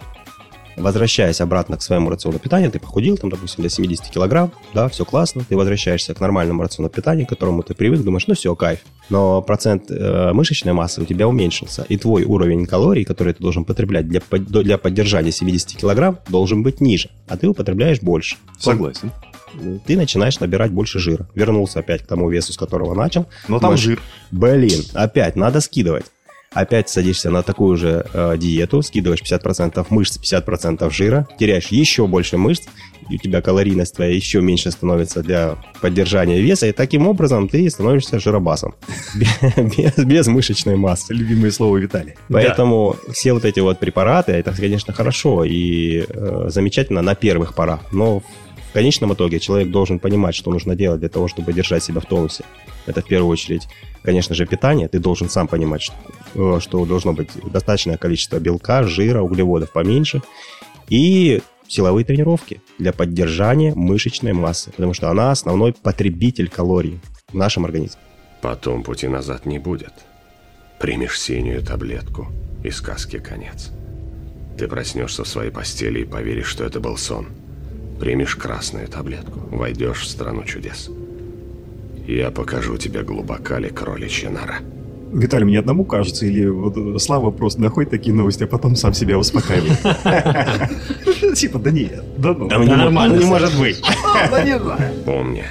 Возвращаясь 0.78 1.42
обратно 1.42 1.78
к 1.78 1.82
своему 1.82 2.10
рациону 2.10 2.40
питания, 2.40 2.70
ты 2.70 2.80
похудел, 2.80 3.18
там, 3.18 3.30
допустим, 3.30 3.64
до 3.64 3.70
70 3.70 4.10
килограмм, 4.10 4.52
да, 4.74 4.88
все 4.90 5.06
классно, 5.06 5.44
ты 5.48 5.56
возвращаешься 5.56 6.14
к 6.14 6.20
нормальному 6.20 6.62
рациону 6.62 6.90
питания, 6.90 7.26
к 7.26 7.30
которому 7.30 7.64
ты 7.64 7.74
привык, 7.74 8.02
думаешь, 8.02 8.28
ну 8.28 8.36
все, 8.36 8.56
кайф. 8.56 8.80
Но 9.10 9.42
процент 9.42 9.90
э, 9.90 10.34
мышечной 10.34 10.74
массы 10.74 11.02
у 11.02 11.06
тебя 11.06 11.28
уменьшился, 11.28 11.86
и 11.88 11.98
твой 11.98 12.24
уровень 12.24 12.66
калорий, 12.66 13.06
который 13.06 13.34
ты 13.34 13.42
должен 13.42 13.64
потреблять 13.64 14.08
для, 14.08 14.22
для 14.30 14.78
поддержания 14.78 15.32
70 15.32 15.78
килограмм, 15.78 16.20
должен 16.28 16.64
быть 16.64 16.82
ниже, 16.82 17.10
а 17.28 17.38
ты 17.38 17.48
употребляешь 17.48 18.02
больше. 18.02 18.38
Согласен. 18.60 19.12
Ты 19.86 19.96
начинаешь 19.96 20.40
набирать 20.40 20.72
больше 20.72 21.00
жира. 21.00 21.30
Вернулся 21.34 21.80
опять 21.80 22.04
к 22.04 22.08
тому 22.08 22.30
весу, 22.30 22.52
с 22.52 22.58
которого 22.58 22.94
начал. 22.94 23.28
Но 23.48 23.60
там 23.60 23.70
Думаешь, 23.70 23.80
жир. 23.82 24.02
Блин, 24.32 24.82
опять 24.94 25.36
надо 25.36 25.62
скидывать. 25.62 26.06
Опять 26.56 26.90
садишься 26.90 27.30
на 27.30 27.44
такую 27.44 27.76
же 27.76 28.06
э, 28.14 28.38
диету, 28.38 28.82
скидываешь 28.82 29.22
50% 29.22 29.86
мышц, 29.90 30.18
50% 30.18 30.90
жира, 30.90 31.28
теряешь 31.38 31.68
еще 31.68 32.08
больше 32.08 32.38
мышц, 32.38 32.64
и 33.10 33.16
у 33.16 33.18
тебя 33.18 33.42
калорийность 33.42 33.94
твоя 33.94 34.16
еще 34.16 34.40
меньше 34.40 34.72
становится 34.72 35.22
для 35.22 35.58
поддержания 35.82 36.40
веса, 36.42 36.68
и 36.68 36.72
таким 36.72 37.08
образом 37.08 37.50
ты 37.50 37.70
становишься 37.70 38.20
жиробасом. 38.20 38.74
Без, 39.98 40.28
мышечной 40.28 40.78
массы. 40.78 41.14
Любимое 41.14 41.52
слово 41.52 41.78
Виталия. 41.78 42.16
Поэтому 42.30 42.96
все 43.12 43.34
вот 43.34 43.44
эти 43.44 43.60
вот 43.60 43.80
препараты, 43.80 44.32
это, 44.32 44.54
конечно, 44.54 44.94
хорошо 44.94 45.44
и 45.44 46.06
э, 46.08 46.46
замечательно 46.48 47.02
на 47.02 47.16
первых 47.16 47.54
порах, 47.54 47.82
но 47.92 48.24
конечном 48.76 49.14
итоге 49.14 49.40
человек 49.40 49.70
должен 49.70 50.00
понимать, 50.00 50.36
что 50.36 50.52
нужно 50.52 50.76
делать 50.76 51.00
для 51.00 51.08
того, 51.08 51.30
чтобы 51.30 51.54
держать 51.54 51.82
себя 51.82 52.02
в 52.02 52.06
тонусе. 52.06 52.44
Это 52.86 53.02
в 53.02 53.06
первую 53.06 53.32
очередь, 53.32 53.70
конечно 54.04 54.36
же, 54.36 54.46
питание. 54.46 54.90
Ты 54.90 55.00
должен 55.00 55.30
сам 55.30 55.48
понимать, 55.48 55.82
что, 55.82 55.96
э, 56.36 56.60
что 56.60 56.86
должно 56.86 57.14
быть 57.14 57.30
достаточное 57.52 57.98
количество 57.98 58.38
белка, 58.38 58.84
жира, 58.84 59.22
углеводов 59.22 59.72
поменьше. 59.72 60.22
И 60.90 61.42
силовые 61.70 62.04
тренировки 62.04 62.62
для 62.78 62.92
поддержания 62.92 63.74
мышечной 63.74 64.34
массы, 64.34 64.72
потому 64.72 64.94
что 64.94 65.10
она 65.10 65.32
основной 65.32 65.72
потребитель 65.72 66.50
калорий 66.50 67.00
в 67.30 67.36
нашем 67.36 67.64
организме. 67.64 68.02
Потом 68.42 68.84
пути 68.84 69.08
назад 69.08 69.46
не 69.46 69.58
будет. 69.58 69.94
Примешь 70.80 71.22
синюю 71.22 71.64
таблетку, 71.64 72.28
и 72.62 72.72
сказке 72.72 73.20
конец. 73.20 73.72
Ты 74.58 74.68
проснешься 74.68 75.24
в 75.24 75.30
своей 75.30 75.50
постели 75.50 76.02
и 76.02 76.06
поверишь, 76.06 76.48
что 76.48 76.66
это 76.66 76.82
был 76.82 76.98
сон. 76.98 77.28
Примешь 78.06 78.36
красную 78.36 78.88
таблетку, 78.88 79.40
войдешь 79.50 80.02
в 80.02 80.08
страну 80.08 80.44
чудес. 80.44 80.92
Я 82.06 82.30
покажу 82.30 82.78
тебе 82.78 83.02
глубока 83.02 83.58
ли 83.58 83.70
кроличья 83.70 84.30
нора. 84.30 84.58
Виталий, 85.12 85.46
мне 85.46 85.58
одному 85.58 85.86
кажется, 85.86 86.28
или 86.28 86.46
вот 86.46 87.02
Слава 87.02 87.32
просто 87.32 87.62
находит 87.62 87.90
такие 87.90 88.16
новости, 88.16 88.44
а 88.44 88.48
потом 88.48 88.76
сам 88.76 88.94
себя 88.94 89.18
успокаивает. 89.18 89.80
Типа, 91.36 91.58
да 91.58 91.72
нет, 91.72 92.04
да 92.20 92.36
ну. 92.36 92.48
Да 92.48 92.60
ну 92.60 92.66
не 92.66 92.90
мо- 92.92 93.08
ну 93.08 93.16
не 93.16 93.26
может 93.26 93.58
быть. 93.58 93.82
Да 94.30 94.44
не 94.44 94.60
знаю. 94.60 94.94
Помни, 95.04 95.44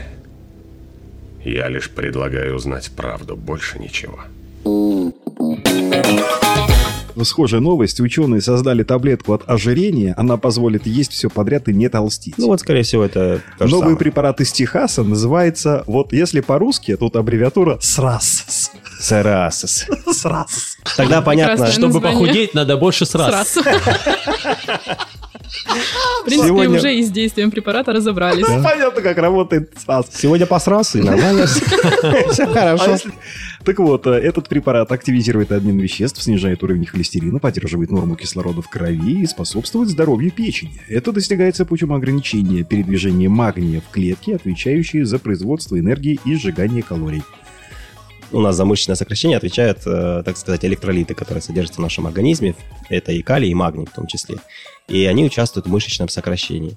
я 1.44 1.68
лишь 1.68 1.90
предлагаю 1.90 2.54
узнать 2.54 2.88
правду, 2.96 3.34
больше 3.34 3.80
ничего. 3.80 4.20
Схожая 7.24 7.60
новость. 7.60 8.00
Ученые 8.00 8.40
создали 8.40 8.82
таблетку 8.82 9.32
от 9.32 9.48
ожирения. 9.48 10.14
Она 10.16 10.36
позволит 10.36 10.86
есть 10.86 11.12
все 11.12 11.28
подряд 11.30 11.68
и 11.68 11.72
не 11.74 11.88
толстить. 11.88 12.34
Ну 12.38 12.46
вот, 12.46 12.60
скорее 12.60 12.82
всего, 12.82 13.04
это 13.04 13.40
то 13.58 13.64
Новый 13.66 13.80
самое. 13.80 13.96
препарат 13.96 14.40
из 14.40 14.52
Техаса 14.52 15.02
называется, 15.02 15.82
вот 15.86 16.12
если 16.12 16.40
по-русски, 16.40 16.96
тут 16.96 17.16
аббревиатура 17.16 17.78
СРАС. 17.80 18.70
Сарасос. 19.00 19.86
СРАС. 20.12 20.78
Тогда 20.96 21.20
понятно, 21.22 21.54
Прекрасное 21.56 21.72
Чтобы 21.72 21.94
название. 21.94 22.20
похудеть, 22.20 22.54
надо 22.54 22.76
больше 22.76 23.06
сраз. 23.06 23.48
Сраз. 23.48 23.64
В 25.64 26.24
принципе, 26.24 26.48
Сегодня- 26.48 26.78
уже 26.78 26.94
и 26.94 27.02
с 27.02 27.10
действием 27.10 27.50
препарата 27.50 27.92
разобрались. 27.92 28.44
Ну, 28.46 28.62
понятно, 28.62 29.02
как 29.02 29.16
работает 29.18 29.72
СРАС. 29.82 30.06
Сегодня 30.14 30.46
посрался, 30.46 30.98
и 30.98 31.02
нормально. 31.02 31.46
Все 32.30 32.44
А 32.44 32.46
хорошо. 32.46 32.96
Так 33.64 33.78
вот, 33.78 34.06
э, 34.06 34.10
этот 34.10 34.48
препарат 34.48 34.92
активизирует 34.92 35.50
обмен 35.50 35.78
веществ, 35.78 36.22
снижает 36.22 36.62
уровень 36.62 36.84
холестерина, 36.84 37.38
поддерживает 37.38 37.90
норму 37.90 38.14
кислорода 38.14 38.60
в 38.60 38.68
крови 38.68 39.22
и 39.22 39.26
способствует 39.26 39.88
здоровью 39.88 40.30
печени. 40.30 40.80
Это 40.88 41.12
достигается 41.12 41.64
путем 41.64 41.92
ограничения 41.92 42.62
передвижения 42.62 43.30
магния 43.30 43.80
в 43.80 43.90
клетке, 43.90 44.36
отвечающие 44.36 45.06
за 45.06 45.18
производство 45.18 45.78
энергии 45.78 46.20
и 46.26 46.34
сжигание 46.36 46.82
калорий. 46.82 47.22
У 48.32 48.40
нас 48.40 48.56
за 48.56 48.64
мышечное 48.64 48.96
сокращение 48.96 49.36
отвечают, 49.36 49.78
э, 49.86 50.22
так 50.24 50.36
сказать, 50.36 50.64
электролиты, 50.64 51.14
которые 51.14 51.42
содержатся 51.42 51.80
в 51.80 51.82
нашем 51.82 52.06
организме. 52.06 52.54
Это 52.88 53.12
и 53.12 53.22
калий, 53.22 53.50
и 53.50 53.54
магний 53.54 53.86
в 53.86 53.90
том 53.90 54.06
числе. 54.06 54.36
И 54.88 55.04
они 55.06 55.24
участвуют 55.24 55.66
в 55.66 55.70
мышечном 55.70 56.08
сокращении. 56.08 56.76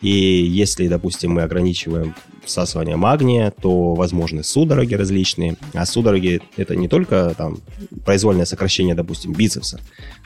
И 0.00 0.10
если, 0.10 0.88
допустим, 0.88 1.32
мы 1.32 1.42
ограничиваем 1.42 2.14
всасывание 2.44 2.96
магния, 2.96 3.50
то 3.50 3.94
возможны 3.94 4.42
судороги 4.42 4.94
различные. 4.94 5.56
А 5.74 5.84
судороги– 5.84 6.40
это 6.56 6.74
не 6.74 6.88
только 6.88 7.34
там, 7.36 7.58
произвольное 8.04 8.46
сокращение, 8.46 8.94
допустим, 8.94 9.32
бицепса, 9.32 9.78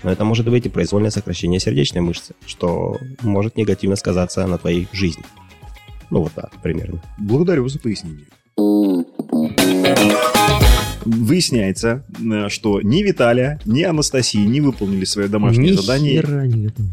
но 0.05 0.13
это 0.13 0.25
может 0.25 0.49
быть 0.49 0.67
и 0.67 0.69
произвольное 0.69 1.11
сокращение 1.11 1.59
сердечной 1.59 2.03
мышцы, 2.03 2.35
что 2.47 2.99
может 3.23 3.57
негативно 3.57 3.97
сказаться 3.97 4.47
на 4.47 4.59
твоей 4.59 4.87
жизни. 4.93 5.25
Ну 6.11 6.23
вот 6.23 6.33
так, 6.33 6.53
примерно. 6.63 7.03
Благодарю 7.19 7.69
за 7.69 7.81
пояснение. 7.81 8.27
Выясняется, 11.05 12.05
э, 12.21 12.49
что 12.49 12.81
ни 12.81 13.03
Виталия, 13.03 13.61
ни 13.65 13.83
Анастасия 13.83 14.45
не 14.45 14.61
выполнили 14.61 15.05
свое 15.05 15.29
домашнее 15.29 15.73
Ни 15.73 15.77
задание 15.77 16.25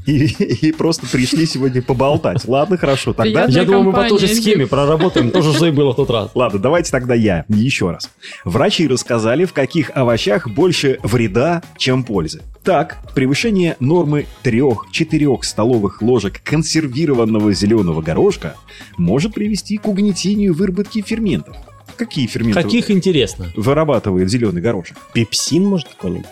и, 0.05 0.25
и 0.67 0.71
просто 0.71 1.07
пришли 1.07 1.45
сегодня 1.45 1.81
поболтать. 1.81 2.47
Ладно, 2.47 2.77
хорошо, 2.77 3.13
тогда... 3.13 3.45
Я 3.45 3.63
думаю, 3.63 3.83
мы 3.83 3.93
по 3.93 4.07
той 4.07 4.19
же 4.19 4.27
схеме 4.27 4.67
проработаем, 4.67 5.31
то 5.31 5.41
же, 5.41 5.53
что 5.53 5.67
и 5.67 5.71
было 5.71 5.93
в 5.93 5.95
тот 5.95 6.09
раз. 6.09 6.31
Ладно, 6.35 6.59
давайте 6.59 6.91
тогда 6.91 7.13
я 7.13 7.45
еще 7.47 7.91
раз. 7.91 8.09
Врачи 8.45 8.87
рассказали, 8.87 9.45
в 9.45 9.53
каких 9.53 9.91
овощах 9.95 10.49
больше 10.49 10.99
вреда, 11.03 11.61
чем 11.77 12.03
пользы. 12.03 12.41
Так, 12.63 12.99
превышение 13.15 13.75
нормы 13.79 14.27
3-4 14.43 15.39
столовых 15.41 16.01
ложек 16.01 16.41
консервированного 16.43 17.53
зеленого 17.53 18.01
горошка 18.01 18.55
может 18.97 19.33
привести 19.33 19.77
к 19.77 19.87
угнетению 19.87 20.53
выработки 20.53 21.01
ферментов. 21.01 21.55
Какие 22.01 22.25
ферменты 22.25 22.63
Каких 22.63 22.89
интересно? 22.89 23.51
вырабатывает 23.55 24.27
зеленый 24.27 24.59
горошек? 24.59 24.97
Пепсин, 25.13 25.65
может, 25.65 25.87
какой-нибудь? 25.89 26.25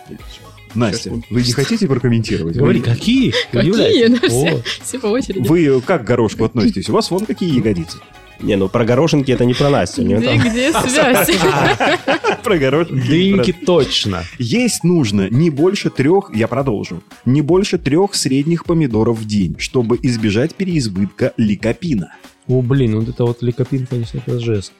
Настя, 0.74 1.12
вы 1.30 1.42
не 1.44 1.52
хотите 1.52 1.86
прокомментировать? 1.86 2.56
Говори, 2.56 2.80
Вы- 2.80 2.84
какие? 2.84 3.32
Какие? 3.52 4.08
Да, 4.08 4.62
все, 4.82 4.98
по 4.98 5.06
очереди. 5.06 5.46
Вы 5.46 5.80
как 5.80 6.02
к 6.02 6.06
горошку 6.06 6.44
относитесь? 6.44 6.88
У 6.88 6.92
вас 6.92 7.08
вон 7.12 7.24
какие 7.24 7.54
ягодицы. 7.56 7.98
Не, 8.40 8.56
ну 8.56 8.68
про 8.68 8.84
горошинки 8.84 9.30
это 9.30 9.44
не 9.44 9.54
про 9.54 9.70
Настю. 9.70 10.02
Где, 10.02 10.18
там- 10.20 10.38
где 10.40 10.72
связь? 10.72 11.30
Про 12.42 12.58
горошек. 12.58 12.92
Дыньки 12.92 13.52
точно. 13.52 14.24
Есть 14.38 14.82
нужно 14.82 15.28
не 15.30 15.50
больше 15.50 15.88
трех, 15.90 16.34
я 16.34 16.48
продолжу, 16.48 17.04
не 17.24 17.42
больше 17.42 17.78
трех 17.78 18.16
средних 18.16 18.64
помидоров 18.64 19.20
в 19.20 19.24
день, 19.24 19.54
чтобы 19.58 20.00
избежать 20.02 20.56
переизбытка 20.56 21.32
ликопина. 21.36 22.14
О, 22.48 22.60
блин, 22.60 22.98
вот 22.98 23.08
это 23.08 23.24
вот 23.24 23.42
ликопин, 23.42 23.86
конечно, 23.86 24.18
это 24.18 24.40
жест. 24.40 24.72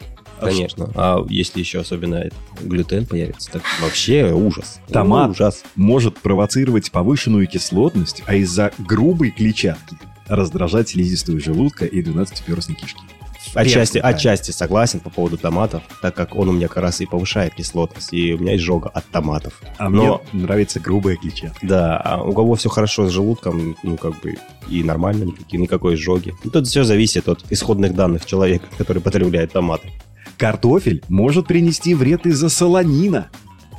Конечно. 0.47 0.91
А 0.95 1.25
если 1.29 1.61
еще 1.61 1.81
особенно 1.81 2.29
глютен 2.61 3.07
появится, 3.07 3.51
так 3.51 3.63
вообще 3.81 4.33
ужас. 4.33 4.81
Томат 4.89 5.31
Ужас. 5.31 5.63
может 5.77 6.19
провоцировать 6.19 6.91
повышенную 6.91 7.47
кислотность, 7.47 8.23
а 8.27 8.35
из-за 8.35 8.73
грубой 8.79 9.31
клетчатки 9.31 9.97
раздражать 10.27 10.91
слизистую 10.91 11.41
желудка 11.41 11.85
и 11.85 12.03
12-перстной 12.03 12.77
кишки. 12.77 13.01
Отчасти, 13.55 14.01
да. 14.01 14.09
отчасти 14.09 14.51
согласен 14.51 15.01
по 15.01 15.11
поводу 15.11 15.37
томатов, 15.39 15.83
так 16.03 16.15
как 16.15 16.37
он 16.37 16.51
у 16.51 16.53
меня 16.53 16.69
как 16.69 16.79
раз 16.79 17.01
и 17.01 17.07
повышает 17.07 17.55
кислотность, 17.55 18.13
и 18.13 18.35
у 18.35 18.39
меня 18.39 18.57
изжога 18.57 18.89
от 18.89 19.07
томатов. 19.07 19.61
А 19.79 19.89
Но- 19.89 20.23
мне 20.33 20.43
нравится 20.43 20.79
грубая 20.79 21.17
клетчатка. 21.17 21.67
Да, 21.67 21.97
а 21.97 22.23
у 22.23 22.33
кого 22.33 22.55
все 22.55 22.69
хорошо 22.69 23.09
с 23.09 23.11
желудком, 23.11 23.77
ну, 23.83 23.97
как 23.97 24.21
бы, 24.21 24.37
и 24.69 24.83
нормально, 24.85 25.25
никакой, 25.25 25.59
никакой 25.59 25.95
изжоги. 25.95 26.35
Ну, 26.45 26.51
тут 26.51 26.69
все 26.69 26.85
зависит 26.85 27.29
от 27.29 27.45
исходных 27.51 27.95
данных 27.95 28.27
человека, 28.27 28.67
который 28.79 29.03
потребляет 29.03 29.53
томаты. 29.53 29.89
Картофель 30.41 31.03
может 31.11 31.47
принести 31.49 31.95
вред 31.95 32.25
из-за 32.25 32.49
солонина, 32.49 33.29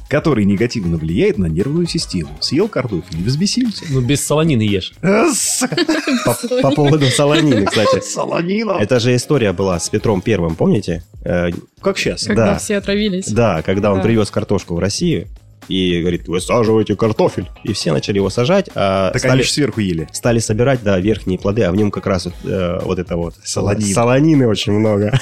который 0.08 0.46
негативно 0.46 0.98
влияет 0.98 1.40
на 1.40 1.48
нервную 1.48 1.88
систему. 1.88 2.30
Съел 2.40 2.68
картофель 2.68 3.20
и 3.20 3.24
взбесился. 3.24 3.84
Ну, 3.90 4.02
без 4.02 4.24
солонины 4.24 4.62
ешь. 4.62 4.94
По, 5.02 6.36
по 6.62 6.70
поводу 6.72 7.08
солонины, 7.08 7.66
кстати. 7.66 8.00
Солонина! 8.04 8.74
Это 8.80 9.00
же 9.00 9.16
история 9.16 9.54
была 9.54 9.80
с 9.80 9.90
Петром 9.90 10.22
Первым, 10.22 10.56
помните? 10.56 11.02
Э, 11.24 11.50
Как 11.82 11.98
сейчас? 11.98 12.26
Когда 12.26 12.46
Да. 12.54 12.58
все 12.60 12.78
отравились. 12.78 13.26
Да, 13.28 13.64
когда 13.64 13.92
он 13.92 14.04
привез 14.04 14.30
картошку 14.30 14.76
в 14.76 14.80
Россию 14.80 15.30
и 15.68 16.00
говорит, 16.02 16.28
высаживайте 16.28 16.96
картофель. 16.96 17.50
И 17.64 17.74
все 17.74 17.92
начали 17.94 18.18
его 18.18 18.30
сажать, 18.30 18.70
а 18.76 19.12
Так 19.12 19.20
стали, 19.20 19.34
они 19.34 19.44
же 19.44 19.50
сверху 19.52 19.80
ели. 19.80 20.08
стали 20.12 20.40
собирать, 20.40 20.84
да, 20.84 21.00
верхние 21.00 21.38
плоды, 21.40 21.64
а 21.64 21.72
в 21.72 21.76
нем 21.76 21.92
как 21.92 22.06
раз 22.08 22.26
вот, 22.26 22.34
э, 22.44 22.80
вот 22.84 23.00
это 23.00 23.16
вот 23.16 23.36
Солонин. 23.44 23.94
солонины 23.94 24.48
очень 24.48 24.74
много. 24.74 25.18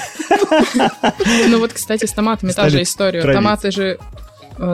Ну 1.48 1.58
вот, 1.58 1.72
кстати, 1.72 2.06
с 2.06 2.12
томатами 2.12 2.52
та 2.52 2.68
же 2.68 2.82
история. 2.82 3.22
Томаты 3.22 3.70
же 3.70 3.98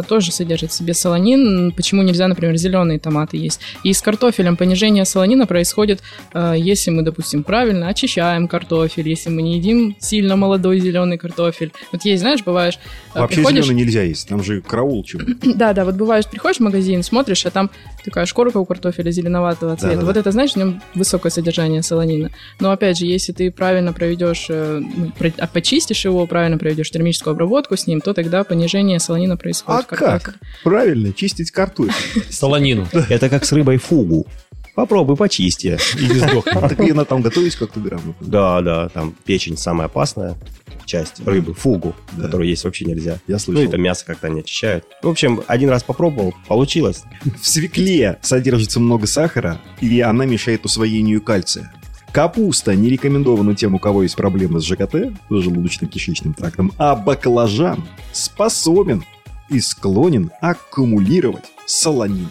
тоже 0.09 0.33
содержат 0.33 0.71
в 0.71 0.75
себе 0.75 0.95
солонин. 0.95 1.73
Почему 1.73 2.03
нельзя, 2.03 2.29
например, 2.29 2.57
зеленые 2.57 2.99
томаты 2.99 3.37
есть? 3.37 3.61
И 3.83 3.93
с 3.93 4.01
картофелем 4.03 4.57
понижение 4.57 5.05
солонина 5.05 5.47
происходит, 5.47 6.03
э, 6.35 6.55
если 6.57 6.91
мы, 6.91 7.03
допустим, 7.03 7.43
правильно 7.43 7.89
очищаем 7.89 8.49
картофель, 8.49 9.09
если 9.09 9.31
мы 9.31 9.43
не 9.43 9.57
едим 9.57 9.97
сильно 9.99 10.37
молодой 10.37 10.81
зеленый 10.81 11.19
картофель. 11.19 11.73
Вот 11.93 12.05
есть, 12.05 12.23
знаешь, 12.23 12.43
бываешь, 12.45 12.79
э, 13.15 13.21
Вообще 13.21 13.37
приходишь... 13.37 13.65
зеленый 13.65 13.85
нельзя 13.85 14.03
есть, 14.03 14.29
там 14.29 14.43
же 14.43 14.61
караул 14.61 15.05
чего. 15.05 15.23
Да, 15.57 15.73
да, 15.73 15.85
вот 15.85 15.95
бываешь, 15.95 16.27
приходишь 16.27 16.59
в 16.59 16.61
магазин, 16.61 17.03
смотришь, 17.03 17.47
а 17.47 17.51
там 17.51 17.71
такая 18.05 18.27
шкурка 18.27 18.59
у 18.59 18.65
картофеля 18.65 19.11
зеленоватого 19.11 19.77
цвета. 19.77 19.97
Да-да-да. 19.97 20.07
Вот 20.07 20.17
это, 20.17 20.33
знаешь, 20.33 20.53
в 20.53 20.57
нем 20.57 20.83
высокое 20.95 21.31
содержание 21.31 21.83
солонина. 21.83 22.31
Но 22.61 22.71
опять 22.71 22.99
же, 22.99 23.07
если 23.07 23.33
ты 23.33 23.51
правильно 23.51 23.93
проведешь, 23.93 24.47
э, 24.49 24.81
ну, 24.81 25.13
а 25.39 25.47
почистишь 25.47 26.05
его, 26.05 26.27
правильно 26.27 26.59
проведешь 26.59 26.91
термическую 26.91 27.33
обработку 27.33 27.77
с 27.77 27.87
ним, 27.87 28.01
то 28.01 28.13
тогда 28.15 28.45
понижение 28.45 28.99
солонина 28.99 29.37
происходит. 29.37 29.76
А 29.79 29.83
как? 29.97 30.35
Правильно, 30.65 31.13
чистить 31.13 31.51
картофель. 31.51 32.23
Солонину. 32.31 32.87
Это 33.09 33.29
как 33.29 33.45
с 33.45 33.53
рыбой 33.53 33.79
фугу. 33.79 34.27
Попробуй 34.75 35.17
почисти. 35.17 35.79
И 35.99 36.03
не 36.07 36.19
сдохни. 36.19 36.53
Так 36.53 36.79
ее 36.81 37.05
там 37.05 37.23
готовить 37.23 37.57
как-то 37.57 37.81
грамотно. 37.81 38.15
Да, 38.21 38.61
да, 38.61 38.89
там 38.91 39.15
печень 39.25 39.57
самая 39.57 39.87
опасная 39.87 40.37
часть 40.85 41.27
рыбы, 41.27 41.53
фугу, 41.55 41.97
Да. 42.13 42.25
которую 42.27 42.49
есть 42.49 42.63
вообще 42.63 42.85
нельзя. 42.85 43.19
Я 43.27 43.35
Ну, 43.35 43.39
слышал. 43.39 43.65
это 43.65 43.77
мясо 43.79 44.05
как-то 44.07 44.29
не 44.29 44.41
очищают. 44.41 44.85
В 45.03 45.09
общем, 45.09 45.43
один 45.49 45.69
раз 45.71 45.83
попробовал, 45.83 46.35
получилось. 46.47 47.03
В 47.41 47.47
свекле 47.49 48.19
содержится 48.23 48.79
много 48.79 49.07
сахара, 49.07 49.61
и 49.81 50.01
она 50.01 50.27
мешает 50.27 50.65
усвоению 50.65 51.21
кальция. 51.23 51.73
Капуста 52.13 52.75
не 52.77 52.89
рекомендована 52.89 53.55
тем, 53.57 53.75
у 53.75 53.79
кого 53.79 54.03
есть 54.05 54.15
проблемы 54.17 54.61
с 54.61 54.65
ЖКТ, 54.65 54.95
с 55.29 55.33
желудочно-кишечным 55.33 56.35
трактом, 56.35 56.73
а 56.79 56.95
баклажан 56.95 57.85
способен 58.13 59.05
и 59.49 59.61
склонен 59.61 60.31
аккумулировать 60.41 61.45
солонин. 61.67 62.29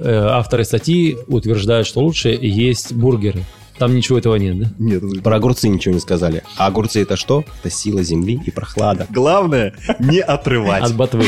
Э, 0.00 0.26
Авторы 0.30 0.64
статьи 0.64 1.16
утверждают, 1.28 1.86
что 1.86 2.00
лучше 2.00 2.30
есть 2.30 2.92
бургеры. 2.92 3.44
Там 3.78 3.94
ничего 3.94 4.18
этого 4.18 4.36
нет, 4.36 4.58
да? 4.58 4.70
Нет. 4.78 5.22
Про 5.22 5.36
огурцы 5.36 5.68
ничего 5.68 5.94
не 5.94 6.00
сказали. 6.00 6.42
А 6.56 6.66
огурцы 6.66 7.02
это 7.02 7.16
что? 7.16 7.44
Это 7.60 7.70
сила 7.70 8.02
земли 8.02 8.40
и 8.44 8.50
прохлада. 8.50 9.06
Главное, 9.10 9.74
не 9.98 10.20
отрывать. 10.20 10.84
От 10.84 10.94
ботвы. 10.94 11.24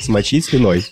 Смочить 0.00 0.44
слюной. 0.44 0.84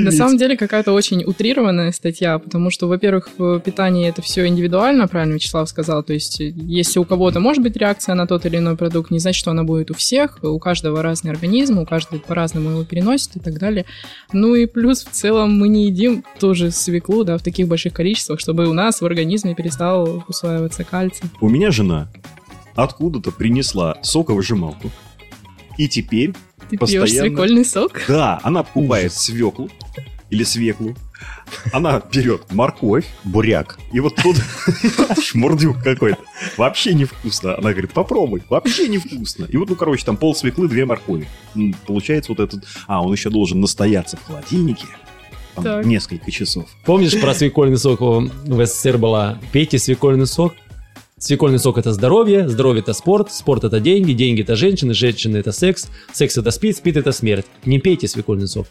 На 0.00 0.10
самом 0.10 0.38
деле 0.38 0.56
какая-то 0.56 0.92
очень 0.92 1.24
утрированная 1.24 1.92
статья, 1.92 2.38
потому 2.38 2.70
что, 2.70 2.88
во-первых, 2.88 3.28
в 3.36 3.60
питании 3.60 4.08
это 4.08 4.22
все 4.22 4.46
индивидуально, 4.46 5.08
правильно 5.08 5.34
Вячеслав 5.34 5.68
сказал. 5.68 6.02
То 6.02 6.12
есть, 6.12 6.40
если 6.40 6.98
у 6.98 7.04
кого-то 7.04 7.40
может 7.40 7.62
быть 7.62 7.76
реакция 7.76 8.14
на 8.14 8.26
тот 8.26 8.46
или 8.46 8.56
иной 8.56 8.76
продукт, 8.76 9.10
не 9.10 9.18
значит, 9.18 9.38
что 9.38 9.50
она 9.50 9.64
будет 9.64 9.90
у 9.90 9.94
всех. 9.94 10.38
У 10.42 10.58
каждого 10.58 11.02
разный 11.02 11.30
организм, 11.30 11.78
у 11.78 11.86
каждого 11.86 12.18
по-разному 12.20 12.70
его 12.70 12.84
переносит 12.84 13.36
и 13.36 13.40
так 13.40 13.58
далее. 13.58 13.84
Ну 14.32 14.54
и 14.54 14.66
плюс 14.66 15.04
в 15.04 15.10
целом 15.10 15.58
мы 15.58 15.68
не 15.68 15.86
едим 15.86 16.24
тоже 16.40 16.70
свеклу, 16.70 17.24
да, 17.24 17.38
в 17.38 17.42
таких 17.42 17.68
больших 17.68 17.92
количествах, 17.92 18.40
чтобы 18.40 18.68
у 18.68 18.72
нас 18.72 19.00
в 19.00 19.06
организме 19.06 19.54
перестал 19.54 20.24
усваиваться 20.28 20.84
кальций. 20.84 21.28
У 21.40 21.48
меня 21.48 21.70
жена 21.70 22.08
откуда-то 22.74 23.30
принесла 23.32 23.98
соковыжималку. 24.02 24.90
И 25.78 25.88
теперь 25.88 26.34
Ты 26.70 26.78
постоянно... 26.78 27.06
пьешь 27.06 27.18
свекольный 27.18 27.64
сок? 27.64 28.02
Да, 28.08 28.40
она 28.42 28.62
покупает 28.62 29.12
свеклу 29.12 29.70
или 30.30 30.44
свеклу. 30.44 30.94
Она 31.72 32.02
берет 32.12 32.50
морковь, 32.52 33.06
буряк. 33.24 33.78
И 33.92 34.00
вот 34.00 34.16
тут 34.16 34.36
шмурдюк 35.22 35.82
какой-то. 35.82 36.18
Вообще 36.56 36.94
невкусно. 36.94 37.56
Она 37.56 37.72
говорит, 37.72 37.92
попробуй. 37.92 38.42
Вообще 38.48 38.88
невкусно. 38.88 39.44
И 39.44 39.56
вот, 39.56 39.68
ну, 39.68 39.76
короче, 39.76 40.04
там 40.04 40.16
пол 40.16 40.34
свеклы, 40.34 40.68
две 40.68 40.84
моркови. 40.84 41.28
Получается 41.86 42.32
вот 42.32 42.40
этот... 42.40 42.64
А, 42.86 43.02
он 43.02 43.12
еще 43.12 43.30
должен 43.30 43.60
настояться 43.60 44.16
в 44.16 44.24
холодильнике. 44.24 44.86
Там, 45.54 45.82
несколько 45.82 46.30
часов. 46.30 46.66
Помнишь 46.84 47.20
про 47.20 47.34
свекольный 47.34 47.76
сок 47.76 48.00
в 48.00 48.66
СССР 48.66 48.96
была? 48.96 49.38
Пейте 49.52 49.78
свекольный 49.78 50.26
сок. 50.26 50.54
Свекольный 51.22 51.60
сок 51.60 51.78
это 51.78 51.92
здоровье, 51.92 52.48
здоровье 52.48 52.80
это 52.82 52.92
спорт, 52.94 53.30
спорт 53.30 53.62
это 53.62 53.78
деньги, 53.78 54.10
деньги 54.12 54.42
это 54.42 54.56
женщины, 54.56 54.92
женщины 54.92 55.36
это 55.36 55.52
секс, 55.52 55.86
секс 56.12 56.36
это 56.36 56.50
спид, 56.50 56.76
спид 56.76 56.96
это 56.96 57.12
смерть. 57.12 57.46
Не 57.64 57.78
пейте 57.78 58.08
свекольный 58.08 58.48
сок. 58.48 58.66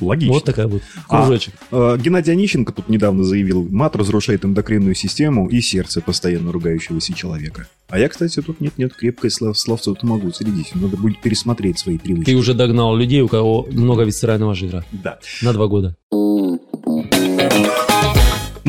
Логично. 0.00 0.32
Вот 0.32 0.44
такая 0.44 0.66
вот 0.66 0.80
А, 1.10 1.18
кружочек. 1.26 1.52
э, 1.70 1.98
Геннадий 2.02 2.32
Онищенко 2.32 2.72
тут 2.72 2.88
недавно 2.88 3.22
заявил, 3.22 3.68
мат 3.70 3.96
разрушает 3.96 4.46
эндокринную 4.46 4.94
систему 4.94 5.46
и 5.50 5.60
сердце 5.60 6.00
постоянно 6.00 6.52
ругающегося 6.52 7.12
человека. 7.12 7.68
А 7.90 7.98
я, 7.98 8.08
кстати, 8.08 8.40
тут 8.40 8.62
нет-нет, 8.62 8.94
крепкое 8.94 9.30
слов, 9.30 9.58
словцо-то 9.58 10.06
могу 10.06 10.32
зарядить. 10.32 10.74
Надо 10.74 10.96
будет 10.96 11.20
пересмотреть 11.20 11.78
свои 11.80 11.98
привычки. 11.98 12.30
Ты 12.30 12.36
уже 12.38 12.54
догнал 12.54 12.96
людей, 12.96 13.20
у 13.20 13.28
кого 13.28 13.68
много 13.70 14.04
висцерального 14.04 14.54
жира. 14.54 14.86
Да. 14.90 15.18
На 15.42 15.52
два 15.52 15.66
года. 15.66 15.94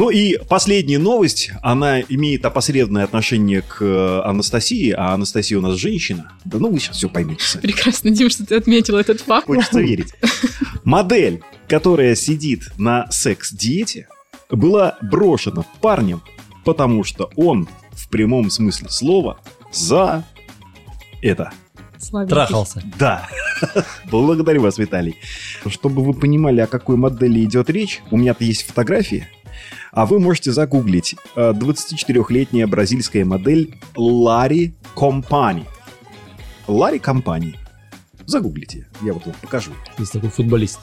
Ну 0.01 0.09
и 0.09 0.35
последняя 0.49 0.97
новость, 0.97 1.51
она 1.61 2.01
имеет 2.01 2.43
опосредованное 2.43 3.03
отношение 3.03 3.61
к 3.61 3.83
э, 3.83 4.21
Анастасии, 4.25 4.89
а 4.89 5.13
Анастасия 5.13 5.59
у 5.59 5.61
нас 5.61 5.75
женщина. 5.75 6.31
Да 6.43 6.57
ну 6.57 6.71
вы 6.71 6.79
сейчас 6.79 6.97
все 6.97 7.07
поймете 7.07 7.43
сами. 7.43 7.61
Прекрасно, 7.61 8.09
Дим, 8.09 8.31
что 8.31 8.43
ты 8.43 8.55
отметил 8.55 8.97
этот 8.97 9.21
факт. 9.21 9.45
Хочется 9.45 9.79
верить. 9.79 10.15
Модель, 10.83 11.43
которая 11.67 12.15
сидит 12.15 12.71
на 12.79 13.11
секс-диете, 13.11 14.07
была 14.49 14.97
брошена 15.03 15.63
парнем, 15.81 16.23
потому 16.65 17.03
что 17.03 17.29
он 17.35 17.69
в 17.91 18.09
прямом 18.09 18.49
смысле 18.49 18.89
слова 18.89 19.37
за 19.71 20.25
это. 21.21 21.53
Славненький. 21.99 22.33
Трахался. 22.33 22.83
Да. 22.97 23.29
Благодарю 24.09 24.63
вас, 24.63 24.79
Виталий. 24.79 25.17
Чтобы 25.67 26.03
вы 26.03 26.15
понимали, 26.15 26.59
о 26.59 26.65
какой 26.65 26.95
модели 26.95 27.43
идет 27.43 27.69
речь, 27.69 28.01
у 28.09 28.17
меня-то 28.17 28.43
есть 28.43 28.65
фотографии, 28.65 29.27
а 29.91 30.05
вы 30.05 30.19
можете 30.19 30.51
загуглить. 30.51 31.15
Э, 31.35 31.51
24-летняя 31.53 32.67
бразильская 32.67 33.25
модель 33.25 33.75
Ларри 33.95 34.73
Компани. 34.95 35.65
Ларри 36.67 36.99
Компани. 36.99 37.55
Загуглите, 38.25 38.87
я 39.01 39.13
вот 39.13 39.25
вам 39.25 39.35
покажу. 39.41 39.71
Есть 39.97 40.13
такой 40.13 40.29
футболист. 40.29 40.79